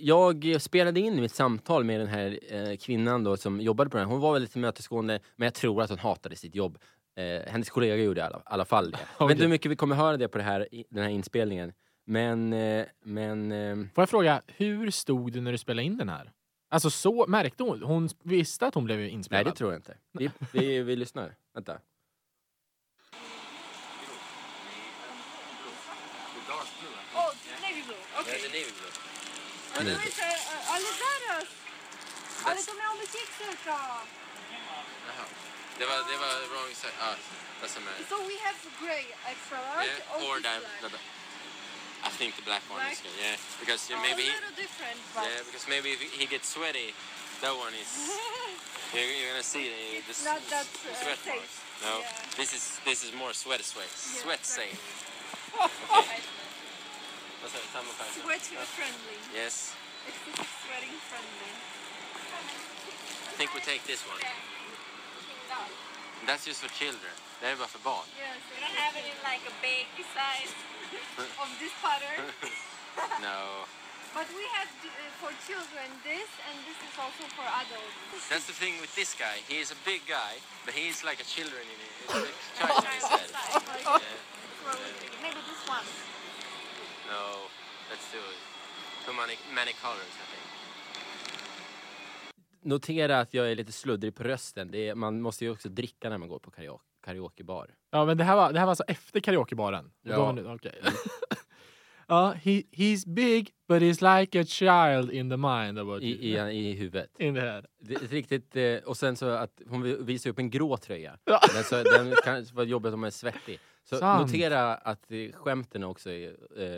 [0.00, 4.06] Jag spelade in mitt samtal med den här eh, kvinnan då som jobbade på den
[4.06, 4.12] här.
[4.12, 6.78] Hon var väldigt tillmötesgående, men jag tror att hon hatade sitt jobb.
[7.16, 8.98] Eh, hennes kollega gjorde i alla, alla fall det.
[9.18, 11.10] Jag vet inte hur mycket vi kommer höra det på det här, i- den här
[11.10, 11.72] inspelningen.
[12.06, 16.08] Men, eh, men eh, Får jag fråga, hur stod det när du spelade in den
[16.08, 16.32] här?
[16.70, 17.82] Alltså så, märkte hon?
[17.82, 19.46] Hon visste att hon blev nej inspelad?
[19.46, 19.96] det tror jag inte.
[20.12, 21.34] Vi, vi, vi lyssnar.
[21.54, 21.72] Vänta.
[27.14, 27.32] Oh,
[27.62, 27.96] navy blue.
[28.20, 28.34] Okej.
[28.44, 28.68] Och nu är det,
[30.98, 31.46] zaraz!
[32.66, 33.78] To miało być tylko.
[35.78, 36.92] Det var, det var wrong side.
[37.00, 37.14] Ah,
[37.80, 37.94] man.
[38.08, 41.00] So we have gray extra large Yeah, or this that, that-
[42.04, 43.12] I think the black one is good.
[43.20, 46.48] Yeah, because Oh, maybe a he, little different, but yeah, because maybe if he gets
[46.48, 46.94] sweaty,
[47.42, 47.90] that one is.
[48.94, 51.34] You're, you're gonna see the, the It's not that, uh, sweat safe.
[51.34, 51.84] marks.
[51.84, 52.36] No, Yeah.
[52.38, 54.70] this is this is more sweat sweat Yeah, sweat exactly.
[54.70, 54.80] safe.
[55.90, 56.26] What's
[57.52, 57.64] that?
[57.72, 58.10] Samma färg.
[58.78, 59.16] Friendly.
[59.34, 59.74] Yes,
[60.08, 61.52] Excessive sweating friendly.
[63.30, 64.20] I think we take this one.
[66.26, 67.14] That's just for children.
[67.40, 68.06] Det här är för barn.
[68.18, 70.52] Yes, you don't have it in like a big size
[71.42, 72.24] of this pattern.
[73.22, 73.64] No,
[74.14, 78.26] But we have uh, for children this, and this is also for adults.
[78.30, 79.36] that's the thing with this guy.
[79.46, 80.32] He is a big guy,
[80.64, 81.92] but he's like a children in it.
[82.00, 83.30] It's like a child in his.
[83.30, 84.00] Yeah.
[85.22, 85.86] Maybe this one.
[87.08, 87.24] No,
[87.90, 88.26] that's too
[89.06, 90.14] too many many colors.
[90.22, 90.44] I think.
[92.62, 94.70] Notera att jag är lite sluddrig på rösten.
[94.70, 97.70] Det är, man måste ju också dricka när man går på karaoke, karaokebar.
[97.90, 99.90] Ja, men det här var, det här var alltså efter karaokebaren?
[100.02, 100.32] Ja.
[100.36, 100.80] Då- okej.
[102.10, 106.48] Ja, he, he's big but he's like a child in the mind about I, you.
[106.50, 107.10] i, i huvudet.
[107.18, 107.64] in the head.
[107.80, 111.18] Det är riktigt, eh, och sen så att hon visar upp en grå tröja.
[111.24, 111.40] Ja.
[111.54, 113.58] Den, så, den kan vara jobbigt om man är svettig.
[113.90, 114.26] Så Sant.
[114.32, 116.28] notera att eh, skämten också är,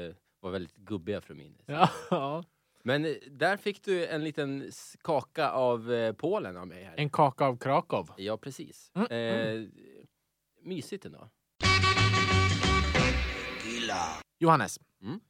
[0.09, 1.91] eh, var väldigt gubbiga från min sida.
[2.11, 2.45] Ja.
[2.83, 6.95] Men eh, där fick du en liten s- kaka av eh, Polen av mig här.
[6.97, 8.11] En kaka av Krakow.
[8.17, 8.93] Ja, precis.
[8.95, 9.69] Mm, Eh,
[10.63, 11.29] mysigt ändå.
[14.39, 15.21] Johannes, Mm.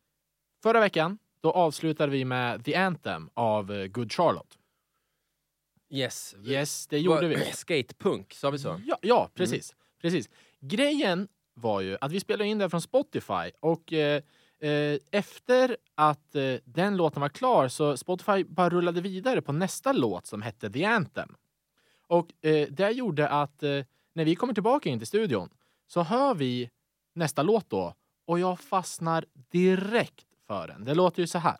[0.62, 4.58] Förra veckan då avslutade vi med The Anthem av eh, Good Charlotte.
[5.90, 6.34] Yes.
[6.44, 7.36] Yes, det gjorde vi.
[7.54, 8.80] Skatepunk, sa vi så?
[8.86, 9.76] Ja, ja precis.
[10.00, 10.28] precis.
[10.60, 11.28] Grejen
[11.60, 14.22] var ju att vi spelade in det från Spotify och eh,
[14.60, 19.92] eh, efter att eh, den låten var klar så Spotify bara rullade vidare på nästa
[19.92, 21.34] låt som hette The Anthem.
[22.06, 25.48] Och eh, det gjorde att eh, när vi kommer tillbaka in till studion
[25.86, 26.70] så hör vi
[27.14, 27.94] nästa låt då
[28.26, 30.84] och jag fastnar direkt för den.
[30.84, 31.56] Det låter ju så här.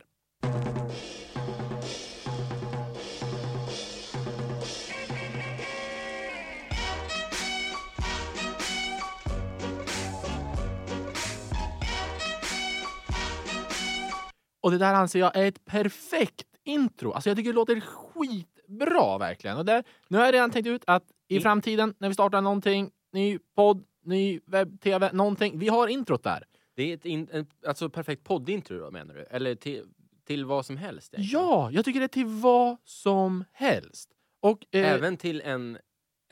[14.60, 17.12] Och det där anser jag är ett perfekt intro.
[17.12, 19.56] Alltså jag tycker det låter skitbra verkligen.
[19.56, 22.40] Och där, nu har jag redan tänkt ut att i I- framtiden när vi startar
[22.40, 25.58] någonting, ny podd, ny webb-tv, någonting.
[25.58, 26.44] Vi har introt där.
[26.76, 29.20] Det är ett in, en, alltså perfekt poddintro då, menar du?
[29.30, 29.84] Eller till,
[30.26, 31.14] till vad som helst?
[31.14, 31.42] egentligen?
[31.44, 34.10] Ja, jag tycker det är till vad som helst.
[34.42, 35.78] Och eh, Även till en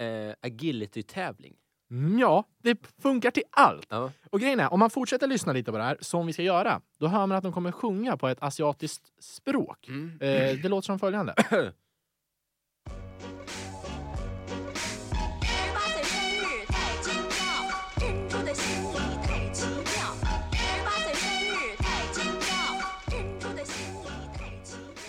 [0.01, 1.55] eh, agility-tävling?
[1.91, 3.87] Mm, ja, det funkar till allt.
[3.89, 4.11] Ja.
[4.31, 6.81] Och grejen är, om man fortsätter lyssna lite på det här, som vi ska göra,
[6.99, 9.89] då hör man att de kommer sjunga på ett asiatiskt språk.
[9.89, 10.13] Mm.
[10.21, 11.35] Eh, det låter som följande.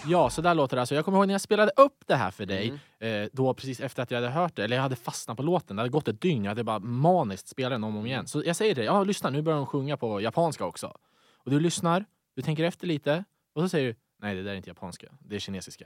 [0.10, 0.82] Ja, så där låter det.
[0.82, 3.24] Alltså, jag kommer ihåg när jag spelade upp det här för dig, Mm.
[3.24, 5.76] eh, då precis efter att jag hade hört det, eller jag hade fastnat på låten.
[5.76, 8.28] Det hade gått ett dygn, jag hade bara maniskt spelat den om och om igen.
[8.28, 10.94] Så jag säger till dig, ja lyssna, nu börjar de sjunga på japanska också.
[11.34, 13.24] Och du lyssnar, du tänker efter lite,
[13.56, 15.86] och så säger du, nej det där är inte japanska, det är kinesiska.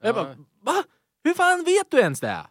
[0.00, 0.22] Och jag Ja.
[0.24, 0.82] bara, va?
[1.24, 2.46] Hur fan vet du ens det?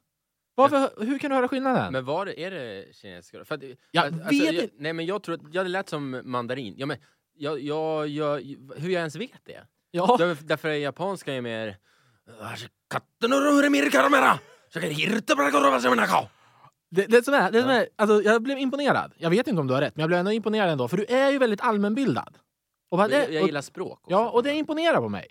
[0.56, 1.94] Varför, hur kan du höra skillnaden?
[1.94, 3.46] Men var det, är det kinesiska?
[3.46, 4.70] För att, Jag alltså, vet jag.
[4.78, 6.76] Nej men jag tror att, ja, det lät som mandarin.
[6.78, 6.98] Ja, men,
[7.36, 8.40] jag, jag, jag,
[8.78, 9.68] hur jag ens vet det?
[9.94, 10.16] Ja.
[10.20, 11.78] Därför, därför är japanska är mer...
[16.92, 19.14] Det, det som är, det som är alltså, jag blev imponerad.
[19.18, 20.88] Jag vet inte om du har rätt, men jag blev ändå imponerad ändå.
[20.88, 22.38] För du är ju väldigt allmänbildad.
[22.92, 24.12] Och vad det, Jag, jag och, gillar språk också.
[24.12, 25.28] ja, och det imponerar på mig.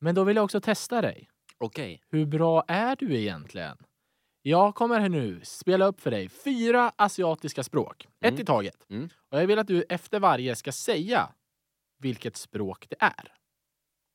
[0.00, 1.28] Men då vill jag också testa dig.
[1.58, 2.02] Okej.
[2.10, 3.76] Hur bra är du egentligen?
[4.42, 8.08] Jag kommer här nu spela upp för dig fyra asiatiska språk.
[8.20, 8.40] Ett Mm.
[8.40, 8.86] i taget.
[8.90, 9.08] Mm.
[9.30, 11.28] Och jag vill att du efter varje ska säga
[11.98, 13.32] vilket språk det är.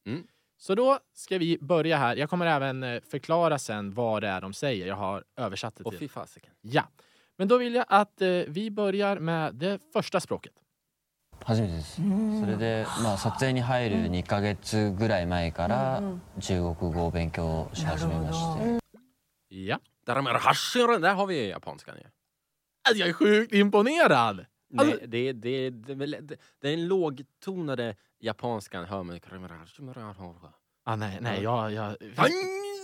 [0.07, 0.27] Mm.
[0.57, 2.17] Så då ska vi börja här.
[2.17, 4.87] Jag kommer även eh, förklara sen vad det är de säger.
[4.87, 5.99] Jag har översatt det Och till.
[5.99, 6.51] fy fasiken.
[6.61, 6.85] Ja.
[7.37, 10.53] Men då vill jag att eh, vi börjar med det första språket.
[11.45, 16.01] 初めてですそれで、まあ、撮影に入る2ヶ月ぐらい前から
[16.41, 18.83] 中国語を勉強し始めまして、
[19.51, 19.81] Ja.
[20.07, 20.41] Daramara
[21.01, 22.05] Där har vi japanskan ju.
[22.89, 24.47] Alltså, jag är sjukt imponerad!
[24.79, 29.20] Alltså- Nej, det, det, det, det, det, den lågtonade japanskan hör man.
[30.86, 31.96] Ah, nej, nej, jag, jag,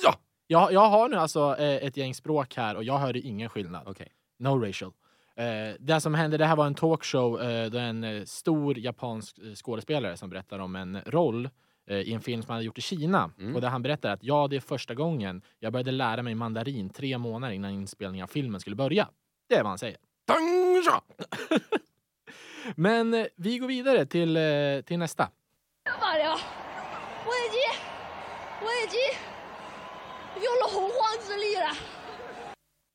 [0.04, 0.16] Ja!
[0.48, 3.88] jag, jag har nu alltså eh, ett gäng språk här och jag hörde ingen skillnad.
[3.88, 4.12] Okej.
[4.40, 4.92] No racial.
[5.36, 9.38] Eh, det som hände, det här var en talkshow eh, där en eh, stor japansk
[9.38, 11.50] eh, skådespelare som berättar om en roll
[11.88, 13.32] eh, i en film som han hade gjort i Kina.
[13.40, 13.56] Mm.
[13.56, 16.90] Och där han berättar att ja, det är första gången jag började lära mig mandarin
[16.90, 19.10] tre månader innan inspelningen av filmen skulle börja.
[19.50, 19.98] Det är vad han säger.
[22.76, 25.30] Men eh, vi går vidare till, eh, till nästa.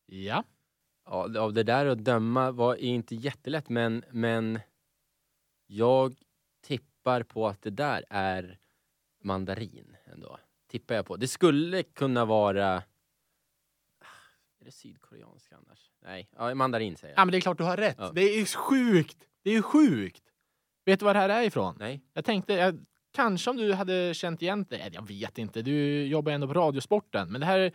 [0.06, 0.44] Ja.
[1.04, 1.40] ja.
[1.40, 4.60] Av det där att döma var inte jättelätt, men, men
[5.66, 6.16] jag
[6.60, 8.58] tippar på att det där är
[9.22, 10.38] mandarin ändå.
[10.66, 11.16] Tippar jag på.
[11.16, 12.76] Det skulle kunna vara
[13.98, 14.06] ah,
[14.60, 15.90] är det sydkoreanska annars?
[16.02, 17.20] Nej, ja, mandarin säger jag.
[17.20, 17.96] Ja, men det är klart du har rätt.
[17.98, 18.12] Ja.
[18.14, 19.28] Det är sjukt!
[19.48, 20.22] Det är sjukt!
[20.84, 21.76] Vet du var det här är ifrån?
[21.78, 22.00] Nej.
[22.14, 22.78] Jag tänkte, jag,
[23.12, 24.78] kanske om du hade känt igen det.
[24.78, 27.32] Nej, Jag vet inte, du jobbar ändå på Radiosporten.
[27.32, 27.72] Men det här,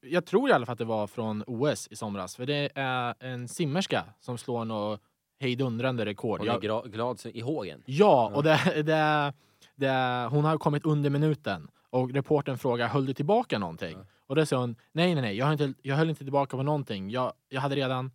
[0.00, 2.36] jag tror i alla fall att det var från OS i somras.
[2.36, 5.00] För det är en simmerska som slår något
[5.40, 6.38] hejdundrande rekord.
[6.40, 7.82] Hon är Jag, glad i hågen.
[7.86, 9.32] ja, och det, det,
[9.74, 11.68] det, hon har kommit under minuten.
[11.90, 13.96] Och reporten frågar, höll du tillbaka någonting?
[13.98, 14.06] Ja.
[14.26, 16.62] Och då säger hon, nej, nej, nej, jag, har inte, jag höll inte tillbaka på
[16.62, 17.10] någonting.
[17.10, 18.10] Jag, jag hade redan,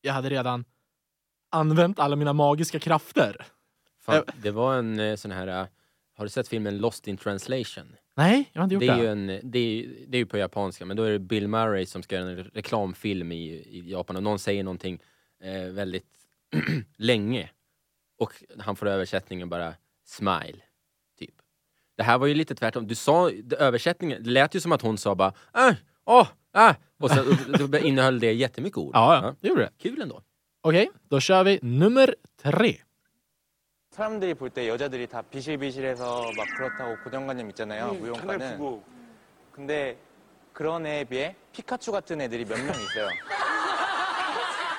[0.00, 0.64] jag hade redan
[1.50, 3.46] använt alla mina magiska krafter.
[4.00, 5.46] Fan, det var en eh, sån här...
[5.46, 5.66] eh,
[6.16, 7.96] Har du sett filmen Lost in translation?
[8.16, 8.92] Nej, jag har inte gjort Det det.
[8.92, 11.48] är, ju en, det, är, det är ju på japanska, men då är det Bill
[11.48, 14.98] Murray som ska göra en reklamfilm i, i Japan och någon säger någonting
[15.42, 16.06] eh, väldigt
[16.96, 17.50] länge.
[18.18, 20.58] Och han får översättningen bara smile,
[21.18, 21.34] typ.
[21.96, 22.86] Det här var ju lite tvärtom.
[22.86, 25.32] Du sa, det, översättningen, det lät ju som att hon sa bara
[25.68, 27.10] äh, åh, äh, och
[27.68, 28.94] då innehöll det jättemycket ord.
[28.94, 29.70] Ja, ja, det gjorde det.
[29.78, 30.22] Kul ändå.
[30.66, 32.78] Okej, då kör vi nummer tre.
[33.90, 37.92] 사람들이 볼 때 여자들이 다 비실비실해서 막 그렇다고 고정관념 있잖아요.
[37.94, 38.82] 무용과는.
[39.52, 39.96] 근데
[40.52, 43.08] 그런 애에 비해 피카츄 같은 애들이 몇 명 있어요.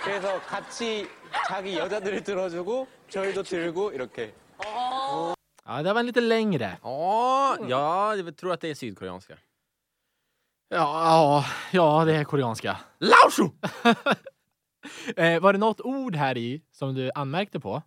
[0.04, 1.08] 그래서 같이
[1.48, 4.34] 자기 여자들을 들어주고 저희도 들고 이렇게.
[5.66, 6.78] Ja, det var lite längre.
[6.84, 9.38] Ja, ja, jag tror att det är sydkoreanska.
[10.70, 12.78] Ja, ja, det är koreanska.
[13.00, 13.52] Laoshu!
[15.18, 17.82] Eh, var det något ord här i som du anmärkte på?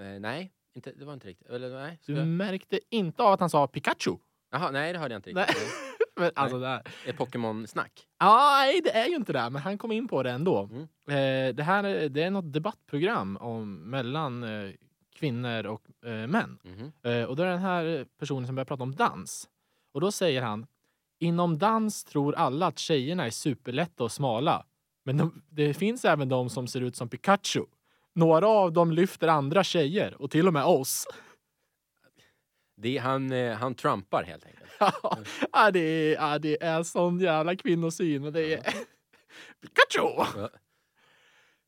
[0.00, 1.48] Eh, nej, inte, det var inte riktigt.
[1.48, 1.98] Eller nej.
[2.06, 4.16] Du jag- märkte inte av att han sa Pikachu.
[4.50, 5.44] Jaha, nej det hörde jag inte Nej.
[5.48, 5.68] riktigt.
[6.16, 6.82] Men, alltså, där.
[7.04, 8.06] Det är Pokémon-snack.
[8.18, 10.62] Ja, nej, det är ju inte det, men han kom in på det ändå.
[10.72, 10.82] Mm.
[10.82, 14.70] Eh, det här är- det är något debattprogram om, mellan eh,
[15.14, 16.58] kvinnor och eh, män.
[17.02, 19.48] Eh, och då är det den här personen som börjar prata om dans.
[19.92, 20.66] Och då säger han
[21.22, 24.64] Inom dans tror alla att tjejerna är superlätta och smala.
[25.04, 27.64] Men de, det finns även de som ser ut som Pikachu.
[28.14, 31.06] Några av dem lyfter andra tjejer och till och med oss.
[32.76, 34.70] Det, han, eh, han trumpar helt enkelt.
[35.52, 38.24] ja, det, är, ja, det är sån jävla kvinnosyn.
[38.24, 38.62] Och det är...
[39.60, 40.24] Pikachu!
[40.36, 40.50] Ja.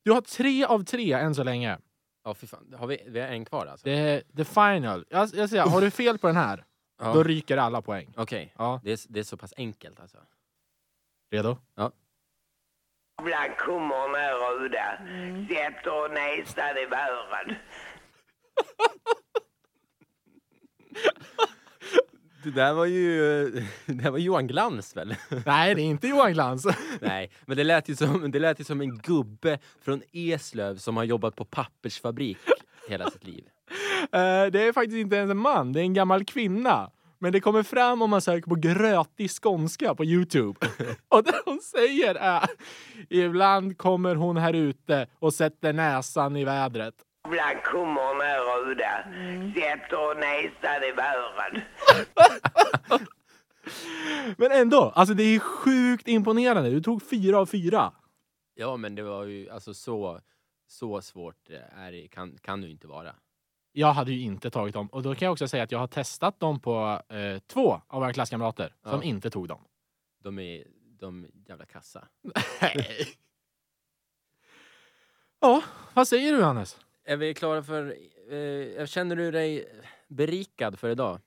[0.04, 1.78] Du har tre av tre än så länge.
[2.24, 2.74] Ja, fy fan.
[2.78, 3.84] Har vi, vi har en kvar alltså?
[3.84, 5.04] Det är the final.
[5.08, 6.64] Jag, jag säger, har du fel på den här,
[7.00, 7.12] Ja.
[7.12, 8.12] då ryker alla poäng.
[8.16, 10.18] Okej, Ja, det, är, det är så pass enkelt alltså.
[11.30, 11.56] redo?
[13.30, 14.98] Jävla kummorna är röda.
[15.48, 17.56] Sätter näsan i vären.
[22.44, 23.44] Det där var ju,
[23.86, 25.14] det där var Johan Glans väl?
[25.46, 26.66] Nej, det är inte Johan Glans.
[27.00, 30.96] Nej, men det lät, ju som, det lät ju som en gubbe från Eslöv som
[30.96, 32.38] har jobbat på pappersfabrik
[32.88, 33.44] hela sitt liv.
[34.02, 36.90] Eh, det är faktiskt inte ens en man, det är en gammal kvinna.
[37.22, 40.66] Men det kommer fram om man söker på grötig skånska på Youtube.
[41.08, 42.48] och det hon säger är
[43.10, 46.94] Ibland kommer hon här ute och sätter näsan i vädret.
[47.24, 49.04] Jävla kummorna är röda.
[49.54, 51.62] Sätter näsan i vären.
[54.36, 56.70] Men ändå, alltså det är sjukt imponerande.
[56.70, 57.92] Du tog fyra av fyra.
[58.54, 60.20] Ja, men det var ju alltså så,
[60.66, 63.14] så svårt eh, är det, kan, kan du inte vara.
[63.72, 64.86] Jag hade ju inte tagit dem.
[64.86, 68.00] Och då kan jag också säga att jag har testat dem på eh, två av
[68.00, 69.02] våra klasskamrater som Ja.
[69.02, 69.60] inte tog dem.
[70.22, 70.64] De är
[70.98, 72.08] de jävla kassa.
[72.60, 73.08] Nej.
[75.40, 75.62] ja,
[75.94, 76.78] vad säger du Hannes?
[77.04, 77.96] Är vi klara för...
[78.34, 79.66] Eh, känner du dig
[80.08, 81.20] berikad för idag?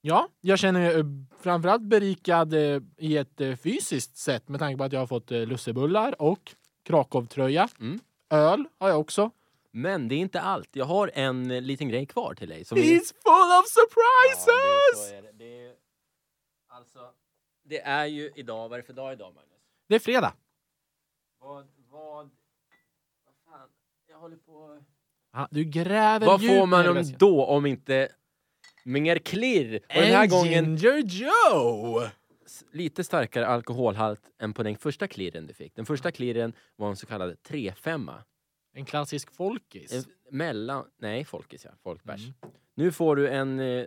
[0.00, 1.04] Ja, jag känner mig eh,
[1.40, 5.30] framförallt berikad eh, i ett eh, fysiskt sätt med tanke på att jag har fått
[5.32, 7.68] eh, lussebullar och Krakow-tröja.
[7.80, 8.00] Mm.
[8.30, 9.30] Öl har jag också.
[9.78, 10.68] Men det är inte allt.
[10.76, 12.64] Jag har en eh, liten grej kvar till dig.
[12.64, 14.46] Som He's full of surprises!
[14.46, 15.32] Ja, det, är är det.
[15.32, 15.74] Det, är,
[16.68, 17.10] alltså,
[17.64, 19.62] det är ju idag, vad är det för dag idag Magnus?
[19.88, 20.32] Det är fredag.
[21.40, 22.30] Vad, vad,
[23.24, 23.68] vad fan,
[24.08, 24.82] jag håller på...
[25.32, 28.12] Ja, du gräver Vad djupt får man om då om inte
[28.84, 29.74] mer klirr?
[29.74, 32.08] Och den här En gången Ginger Joe!
[32.72, 35.74] lite starkare alkoholhalt än på den första klirren du fick.
[35.74, 38.22] Den första klirren var en så kallad 3-5.
[38.72, 39.92] En klassisk folkis.
[39.92, 42.24] En Mellan, nej folkis ja, folkbärs.
[42.24, 42.34] Mm.
[42.74, 43.84] Nu får du en, eh,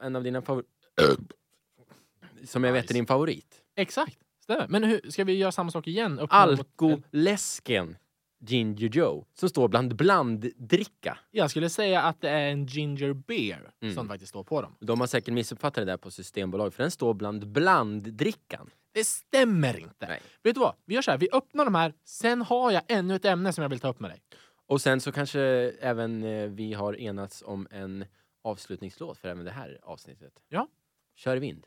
[0.00, 0.72] en av dina favoriter.
[2.44, 2.94] Som jag vet är Nice.
[2.94, 3.62] din favorit.
[3.76, 4.66] Exakt, stämmer.
[4.68, 6.20] Men hur, ska vi göra samma sak igen?
[6.30, 7.96] Alkoläsken
[8.50, 9.26] Ginger Joe.
[9.34, 11.18] Som står bland blanddricka.
[11.30, 13.94] Jag skulle säga att det är en ginger beer Mm.
[13.94, 14.76] som faktiskt står på dem.
[14.80, 18.70] De har säkert missuppfattat det där på Systembolaget för den står bland blanddrickan.
[18.92, 20.06] Det stämmer inte.
[20.06, 20.20] Nej.
[20.42, 20.74] Vet du vad?
[20.84, 21.18] Vi gör så här.
[21.18, 21.94] Vi öppnar de här.
[22.04, 24.20] Sen har jag ännu ett ämne som jag vill ta upp med dig.
[24.66, 25.40] Och sen så kanske
[25.80, 28.04] även eh, vi har enats om en
[28.44, 30.32] avslutningslåt för även det här avsnittet.
[30.48, 30.68] Ja.
[31.16, 31.66] Kör vind.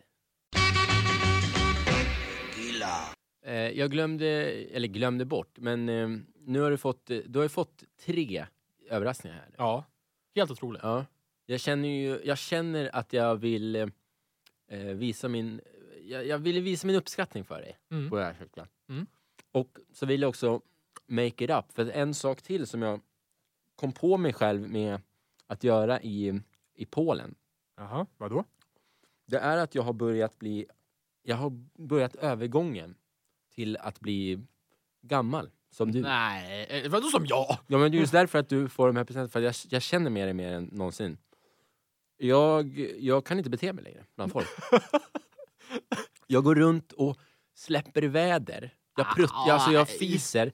[3.45, 4.25] Eh, jag glömde,
[4.71, 6.07] eller glömde bort, men eh,
[6.49, 8.45] nu har du fått, eh, du har ju fått tre
[8.89, 9.49] överraskningar här.
[9.57, 9.83] Ja.
[10.35, 10.81] Helt otroligt.
[10.83, 11.05] Ja.
[11.45, 13.87] Jag känner ju, jag känner att jag vill eh,
[14.67, 15.61] eh, visa min,
[16.03, 18.09] jag, jag vill visa min uppskattning för dig Mm.
[18.09, 18.67] på det här.
[18.89, 19.07] Mm.
[19.51, 20.61] Och så vill jag också
[21.07, 23.01] make it up, för en sak till som jag
[23.75, 25.01] kom på mig själv med
[25.47, 26.41] att göra i,
[26.75, 27.35] i Polen,
[27.75, 28.43] Jaha, vadå?
[29.25, 30.65] det är att jag har börjat bli,
[31.23, 31.49] jag har
[31.87, 32.95] börjat övergången
[33.55, 34.39] till att bli
[35.01, 36.01] gammal som du.
[36.01, 37.57] Nej, eh, vadå som jag?
[37.67, 39.73] Ja men det är just därför att du får de här presenterna, för att jag,
[39.73, 41.17] jag känner med dig mer än någonsin.
[42.17, 44.47] Jag, jag kan inte bete mig längre bland folk.
[46.27, 47.17] jag går runt och
[47.55, 48.73] släpper väder.
[48.97, 50.51] Jag, prutt, Ah, alltså jag fiser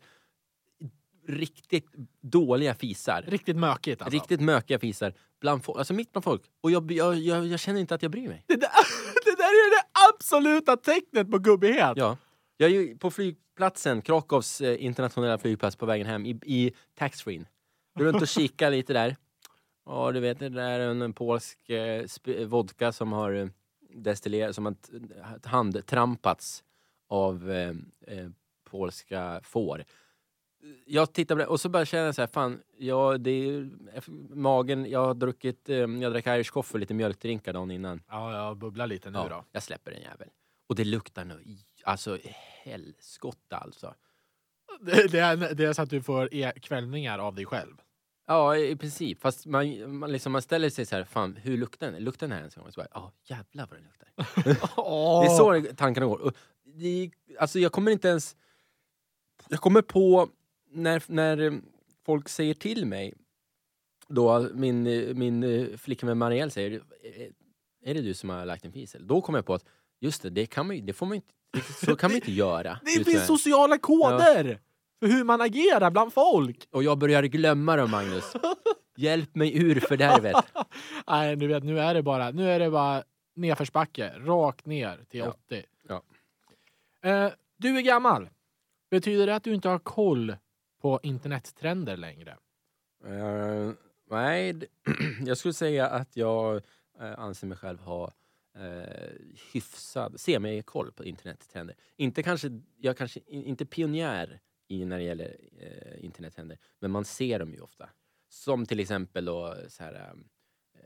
[1.27, 1.87] riktigt
[2.21, 3.23] dåliga fisar.
[3.27, 4.15] Riktigt mökigt alltså.
[4.15, 5.13] Riktigt mökiga fisar.
[5.41, 6.41] Bland folk, alltså mitt bland folk.
[6.61, 8.43] Och jag, jag, jag, jag känner inte att jag bryr mig.
[8.47, 8.69] Det där,
[9.25, 11.93] det där är det absoluta tecknet på gubbighet.
[11.95, 12.17] Ja.
[12.57, 17.45] Jag är ju på flygplatsen, Krakows eh, internationella flygplats på vägen hem i, i taxfree.
[17.99, 19.15] Runt och kikar lite där.
[19.85, 23.47] Ja, du vet det där är en polsk eh, sp- vodka som har eh,
[23.89, 24.75] destillerat, som har
[25.49, 26.63] handtrampats
[27.09, 27.69] av eh,
[28.07, 28.29] eh,
[28.69, 29.83] polska får.
[30.85, 33.69] Jag tittar på det och så bara känner jag så här, fan, ja, det är
[34.35, 38.01] magen, jag har druckit, eh, jag drack Irish coffee och lite mjölkdrinkar dagen innan.
[38.09, 39.45] Ja, jag bubblar lite nu Ja, då.
[39.51, 40.29] jag släpper den jävel.
[40.67, 41.43] Och det luktar nu,
[41.85, 42.17] alltså
[42.63, 43.95] helskotta alltså.
[44.81, 47.81] Det, det, är, det är så att du får e kvällningar av dig själv.
[48.27, 49.21] Ja, i princip.
[49.21, 52.03] Fast man, man, liksom, man ställer sig så här, fan hur luktar den?
[52.03, 52.71] Luktar den här ens en gång?
[52.71, 54.07] Så bara, ja jävlar vad den luktar.
[55.21, 56.21] Det är så tankarna går.
[56.21, 58.35] Och det, alltså jag kommer inte ens...
[59.49, 60.29] Jag kommer på
[60.71, 61.61] när, när
[62.05, 63.13] folk säger till mig,
[64.07, 64.83] då min,
[65.19, 66.71] min eh, flickvän Marielle säger,
[67.03, 67.27] "Eh,
[67.83, 69.07] är det du som har lagt en fisel?
[69.07, 69.65] Då kommer jag på att,
[69.99, 71.33] just det, det, kan man, det får man inte,
[71.85, 72.79] så kan man inte göra.
[72.83, 74.59] Det finns sociala koder
[74.99, 76.67] för hur man agerar bland folk.
[76.71, 78.33] Och jag börjar glömma dem Magnus.
[78.97, 80.35] Hjälp mig ur fördärvet.
[81.07, 83.03] Nej, du vet, nu är det bara, nu är det bara
[83.35, 85.29] nedförsbacke, rakt ner till Ja.
[85.29, 85.63] 80.
[85.87, 86.01] Ja.
[87.09, 88.29] Eh, du är gammal.
[88.91, 90.35] Betyder det att du inte har koll
[90.81, 92.37] på internettrender längre?
[93.05, 93.71] Eh,
[94.11, 94.55] nej,
[95.25, 96.55] jag skulle säga att jag
[97.01, 98.11] eh, anser mig själv ha
[98.59, 101.75] uh, hyfsad, semi-koll på internettrender.
[101.97, 107.05] Inte kanske, jag kanske in- inte pionjär i när det gäller uh, internettrender, men man
[107.05, 107.89] ser dem ju ofta.
[108.29, 110.83] Som till exempel då så här, eh,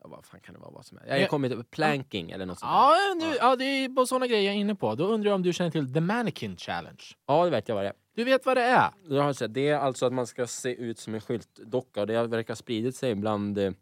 [0.00, 0.70] ja, vad fan kan det vara?
[0.70, 1.06] Vad som är?
[1.06, 1.26] Jag Ja.
[1.28, 2.70] kommer inte planking eller något sånt.
[2.70, 4.94] Ja, nu, ja, det är på sådana grejer jag är inne på.
[4.94, 7.02] Då undrar jag om du känner till The Mannequin Challenge.
[7.26, 7.94] Ja, det vet jag vad det är.
[8.14, 8.90] Du vet vad det är?
[9.08, 12.06] Jag har sett, det är alltså att man ska se ut som en skyltdocka och
[12.06, 13.72] det verkar ha spridit sig bland eh,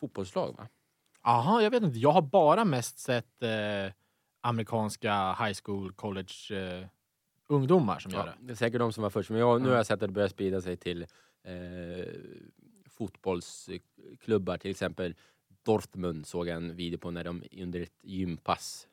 [0.00, 0.68] fotbollslag va?
[1.26, 1.98] Aha, jag vet inte.
[1.98, 3.92] Jag har bara mest sett eh,
[4.40, 6.86] amerikanska high school, college eh,
[7.48, 8.46] ungdomar som gör Ja, det.
[8.46, 9.70] det är säkert de som var först, men jag, nu Mm.
[9.70, 11.02] har jag sett att det börjar sprida sig till
[11.42, 12.06] eh,
[12.86, 15.14] fotbollsklubbar, till exempel
[15.62, 18.88] Dortmund såg jag en video på när de under ett gympass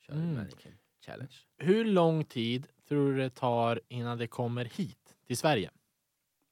[0.00, 0.34] körde Mm.
[0.34, 0.72] mannequin
[1.06, 1.32] challenge.
[1.58, 5.70] Hur lång tid tror du det tar innan det kommer hit till Sverige?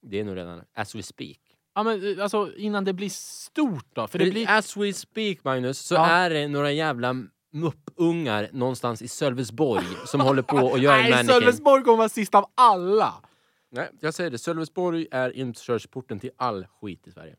[0.01, 1.50] Det är nog redan as we speak.
[1.75, 4.07] Ja, men eh, alltså innan det blir stort då?
[4.07, 4.49] För det blir...
[4.49, 6.05] As we speak Magnus, så Ja.
[6.07, 7.15] är det några jävla
[7.53, 11.27] muppungar någonstans i Sölvesborg som håller på och gör en Nej, mannequin.
[11.29, 13.13] Sölvesborg kommer vara sist av alla!
[13.71, 14.37] Nej, jag säger det.
[14.37, 17.35] Sölvesborg är inkörsporten till all skit i Sverige.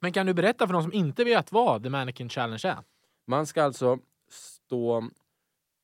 [0.00, 2.78] Men kan du berätta för de som inte vet vad The Mannequin Challenge är?
[3.26, 3.98] Man ska alltså
[4.30, 5.08] stå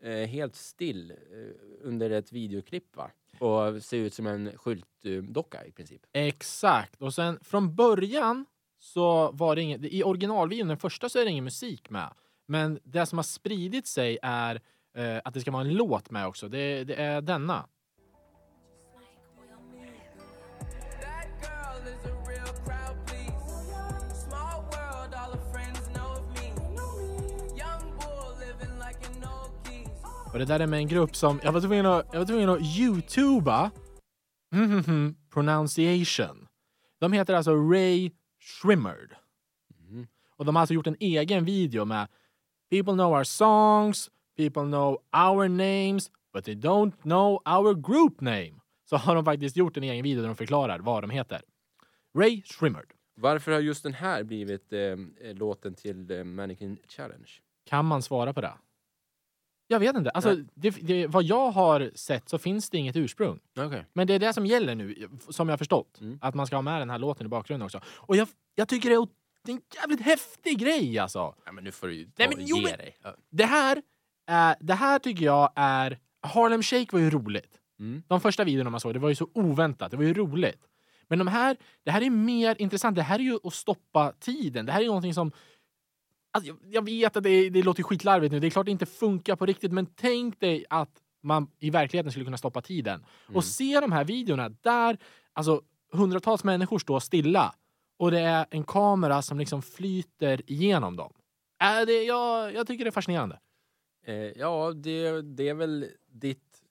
[0.03, 1.17] Eh, helt still eh,
[1.83, 3.11] under ett videoklipp va?
[3.39, 6.03] och ser ut som en skyltdocka i princip.
[6.13, 7.03] Exakt.
[7.03, 8.47] Och sen från början
[8.79, 12.15] så var det inget, i originalvideon, den första, så är det ingen musik med.
[12.47, 14.61] Men det som har spridit sig är
[14.97, 16.49] eh, att det ska vara en låt med också.
[16.49, 17.67] Det, det är denna.
[30.33, 32.49] Och det där är med en grupp som, jag var tvungen att, jag var tvungen
[32.49, 33.71] att youtuba
[34.53, 36.49] mhm, pronunciation.
[36.99, 39.17] De heter alltså Ray Shrimmerd.
[39.79, 40.07] Mhm.
[40.37, 42.09] Och de har alltså gjort en egen video med
[42.71, 48.61] People know our songs, people know our names, but they don't know our group name.
[48.91, 51.43] Så har de faktiskt gjort en egen video där de förklarar vad de heter.
[52.19, 52.93] Ray Shrimmerd.
[53.15, 54.97] Varför har just den här blivit eh,
[55.35, 57.31] låten till eh, Mannequin Challenge?
[57.65, 58.53] Kan man svara på det?
[59.71, 60.11] Jag vet inte.
[60.11, 63.41] Alltså, det, det, vad jag har sett så finns det inget ursprung.
[63.59, 63.85] Okej.
[63.93, 66.01] Men det är det som gäller nu, som jag har förstått.
[66.01, 66.19] Mm.
[66.23, 67.81] Att man ska ha med den här låten i bakgrunden också.
[67.87, 69.07] Och jag, jag tycker det är,
[69.45, 71.35] det är en jävligt häftig grej alltså.
[71.45, 72.97] Ja, men nu får du ta, Nej, men jo, ge men- dig.
[73.03, 73.15] Ja.
[73.31, 73.83] Det här,
[74.27, 75.99] är, det här tycker jag är...
[76.23, 77.59] Harlem Shake var ju roligt.
[77.81, 78.03] Mm.
[78.09, 79.91] De första videorna man såg, det var ju så oväntat.
[79.91, 80.61] Det var ju roligt.
[81.09, 82.97] Men de här, det här är mer intressant.
[82.97, 84.67] Det här är ju att stoppa tiden.
[84.67, 85.33] Det här är någonting som...
[86.33, 88.41] Alltså, jag, jag vet att det, det låter skitlarvigt nu.
[88.41, 89.73] Det är klart det inte funkar på riktigt.
[89.73, 90.91] Men tänk dig att
[91.23, 93.05] man i verkligheten skulle kunna stoppa tiden.
[93.35, 94.99] Och se de här videorna där
[95.33, 95.63] alltså,
[95.93, 97.55] hundratals människor står stilla.
[97.99, 101.13] Och det är en kamera som liksom flyter igenom dem.
[101.63, 103.39] Äh, det, jag, jag tycker det är fascinerande.
[104.07, 106.63] Eh, ja, det, det är väl ditt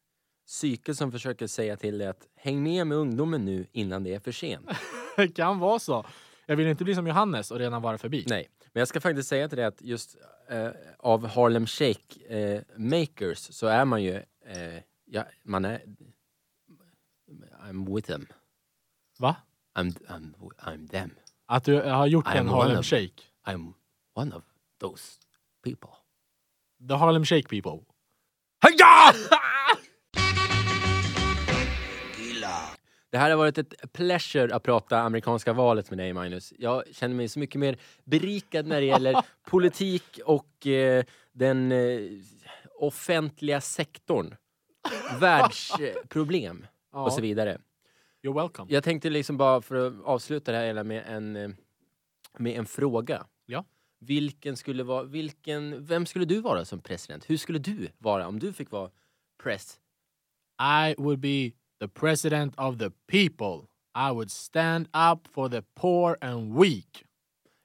[0.47, 4.19] psyke som försöker säga till dig att häng med med ungdomen nu innan det är
[4.19, 4.69] för sent.
[5.15, 6.05] Det kan vara så.
[6.45, 8.25] Jag vill inte bli som Johannes och redan vara förbi.
[8.27, 10.15] Nej, men jag ska faktiskt säga till dig att just
[10.47, 14.15] eh, av Harlem Shake eh, makers så är man ju,
[14.45, 15.81] eh, ja, man är,
[17.61, 18.27] I'm with them.
[19.19, 19.35] Va?
[19.75, 21.11] I'm, I'm, I'm them.
[21.45, 23.23] Att du har gjort I'm en Harlem of- Shake.
[23.45, 23.73] I'm
[24.13, 24.43] one of
[24.79, 25.19] those
[25.63, 25.89] people.
[26.87, 27.79] The Harlem Shake people.
[33.11, 36.53] Det här har varit ett pleasure att prata amerikanska valet med dig Magnus.
[36.57, 41.99] Jag känner mig så mycket mer berikad när det gäller politik och eh, den eh,
[42.79, 44.35] offentliga sektorn.
[45.19, 47.03] Världsproblem Ja.
[47.03, 47.57] och så vidare.
[48.23, 48.73] You're welcome.
[48.73, 51.49] Jag tänkte liksom bara för att avsluta det här hela med en, eh,
[52.37, 53.25] med en fråga.
[53.45, 53.65] Ja.
[53.99, 57.29] Vilken skulle vara, vilken, vem skulle du vara som president?
[57.29, 58.89] Hur skulle du vara om du fick vara
[59.43, 59.79] press?
[60.61, 63.67] I would be the president of the people.
[64.09, 67.05] I would stand up for the poor and weak.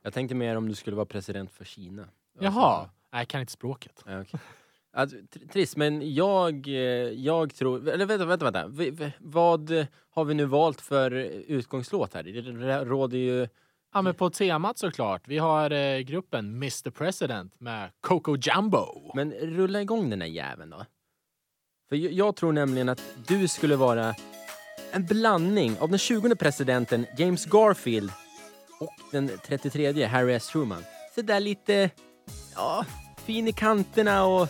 [0.03, 2.09] Jag tänkte mer om du skulle vara president för Kina.
[2.41, 2.91] Jaha.
[3.13, 4.03] Nej, Jag kan inte språket.
[4.07, 4.41] Ja, okej.
[4.93, 6.75] Alltså, tr- trist, men jag, eh,
[7.13, 7.89] jag tror...
[7.89, 8.67] Eller vänta, vänta, vänta.
[8.69, 12.23] Vi- Vad har vi nu valt för utgångslåt här?
[12.23, 13.49] Det råder ju...
[13.93, 15.23] Ja, men på temat såklart.
[15.29, 19.13] Vi har eh, gruppen Mr President med Coco Jumbo.
[19.15, 20.85] Men rulla igång den här jäveln då.
[21.89, 24.15] För jag, tror nämligen att du skulle vara
[24.93, 28.11] en blandning av den 20 presidenten James Garfield
[28.81, 30.47] och den 33 Harry S.
[30.49, 30.85] Truman.
[31.15, 31.91] Så där lite...
[32.55, 32.85] Ja,
[33.25, 34.49] fin i kanterna och...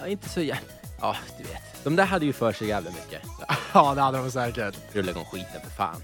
[0.00, 0.40] Ja, inte så...
[0.40, 0.56] jä-
[1.00, 1.84] Ja, du vet.
[1.84, 3.22] De där hade ju för sig jävla mycket.
[3.74, 4.76] Ja, det hade de säkert.
[4.92, 6.02] rulla igång skiten för fan.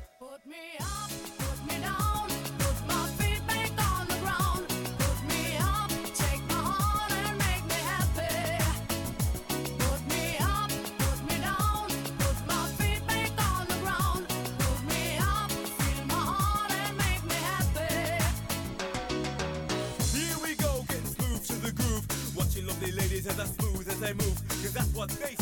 [24.06, 24.48] They move.
[24.48, 25.35] Cause that's what they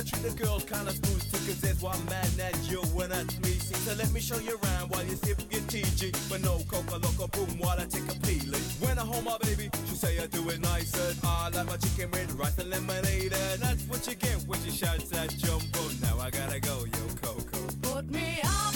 [0.00, 3.50] I treat the girls, kinda too, cause there's one man and you and that's me.
[3.50, 6.16] See, so let me show you around while you sip your TG.
[6.30, 8.64] But no coca loco boom while I take a peeling.
[8.80, 11.76] When I hold my baby, she say I do it nice and I like my
[11.76, 13.34] chicken with rice and lemonade.
[13.34, 15.82] And that's what you get when she shouts that jumbo.
[16.00, 17.60] Now I gotta go, yo, Coco.
[17.82, 18.74] Put me up,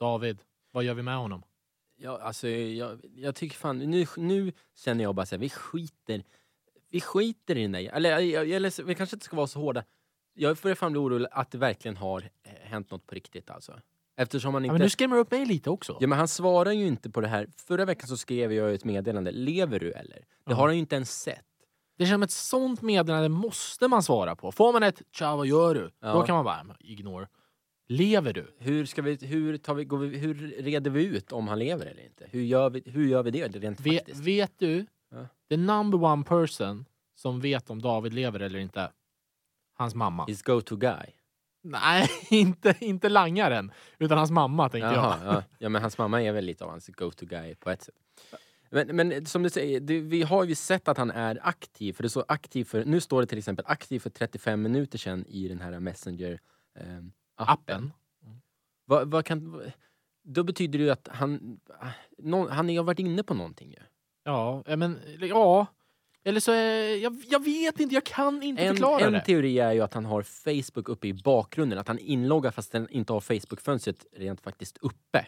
[0.00, 0.38] David,
[0.72, 1.42] vad gör vi med honom?
[1.98, 6.22] Ja, alltså, jag, jag tycker fan, nu, nu känner jag bara så här, vi skiter,
[6.90, 9.84] vi skiter i den där, eller, jag, eller vi kanske inte ska vara så hårda.
[10.34, 13.80] Jag börjar fan bli orolig att det verkligen har eh, hänt något på riktigt alltså.
[14.16, 14.72] Eftersom han Ja, inte...
[14.72, 15.96] men nu skrämmer upp mig lite också.
[16.00, 17.48] Ja men han svarar ju inte på det här.
[17.56, 20.16] Förra veckan så skrev jag ett meddelande, lever du eller?
[20.18, 20.54] Det Ja.
[20.54, 21.44] har han ju inte ens sett.
[21.98, 24.52] Det känns som ett sånt meddelande måste man svara på.
[24.52, 26.12] Får man ett “tja, vad gör du?” Ja.
[26.12, 27.28] Då kan man bara "Men ignore.
[27.88, 28.54] Lever du?
[28.58, 31.86] Hur, ska vi, hur, tar vi, går vi, hur reder vi ut om han lever
[31.86, 32.26] eller inte?
[32.30, 34.20] Hur gör vi, hur gör vi det rent faktiskt?
[34.20, 34.86] vet du?
[35.10, 35.26] Ja.
[35.48, 36.84] The number one person
[37.14, 38.92] som vet om David lever eller inte.
[39.74, 40.26] Hans mamma.
[40.26, 41.06] His go-to guy?
[41.62, 43.72] Nej, inte, inte langaren.
[43.98, 45.34] Utan hans mamma tänkte Jaha, jag.
[45.34, 45.42] ja.
[45.58, 47.94] ja, men hans mamma är väl lite av hans go-to guy på ett sätt.
[48.70, 51.92] Men, men som du säger, det, vi har ju sett att han är aktiv.
[51.92, 55.24] För det står aktiv för, nu står det till exempel aktiv för 35 minuter sedan
[55.28, 57.12] i den här Messenger-appen.
[57.36, 57.92] Appen.
[58.84, 59.62] Vad, vad kan,
[60.24, 61.60] då betyder det ju att han,
[62.18, 63.78] någon, han har varit inne på någonting ju.
[64.24, 65.66] Ja, eh, men ja.
[66.24, 69.20] Eller så är, jag, jag vet inte, jag kan inte En, förklara en det.
[69.20, 72.88] teori är ju att han har Facebook uppe i bakgrunden, att han inloggar fast den
[72.88, 75.26] inte har Facebook-fönstret rent faktiskt uppe.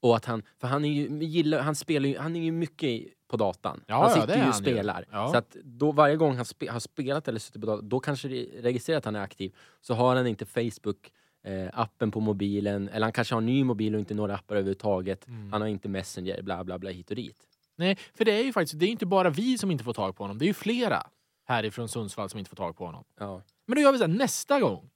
[0.00, 3.02] Och att han, för han är ju, gillar, han spelar ju, han är ju mycket
[3.28, 3.84] på datan.
[3.86, 5.06] Ja, han ja, sitter är ju och spelar.
[5.10, 5.28] Ja.
[5.28, 8.28] Så att då varje gång han spe, har spelat eller suttit på datorn, då kanske
[8.28, 9.54] det registrerar att han är aktiv.
[9.80, 11.12] Så har han inte Facebook
[11.44, 14.54] eh, appen på mobilen, eller han kanske har en ny mobil och inte några appar
[14.54, 15.28] överhuvudtaget.
[15.28, 15.52] Mm.
[15.52, 17.36] Han har inte Messenger, bla bla bla hit och dit.
[17.76, 20.16] Nej, för det är ju faktiskt, det är inte bara vi som inte får tag
[20.16, 20.38] på honom.
[20.38, 21.06] Det är ju flera
[21.44, 23.04] härifrån Sundsvall som inte får tag på honom.
[23.18, 23.42] Ja.
[23.66, 24.90] Men då gör vi så här, nästa gång.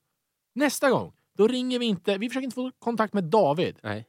[0.55, 3.79] Nästa gång, då ringer vi inte, vi försöker inte få kontakt med David.
[3.83, 4.07] Nej.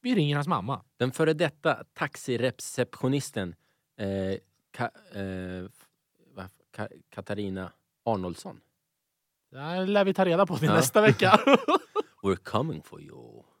[0.00, 0.84] Vi ringer hans mamma.
[0.96, 3.54] Den före detta taxireceptionisten
[3.96, 4.38] eh,
[4.70, 5.64] Ka, eh,
[7.10, 7.72] Katarina
[8.04, 8.60] Arnoldsson.
[9.50, 11.40] Det här lär vi ta reda på till nästa vecka.
[12.22, 13.42] We're coming for you.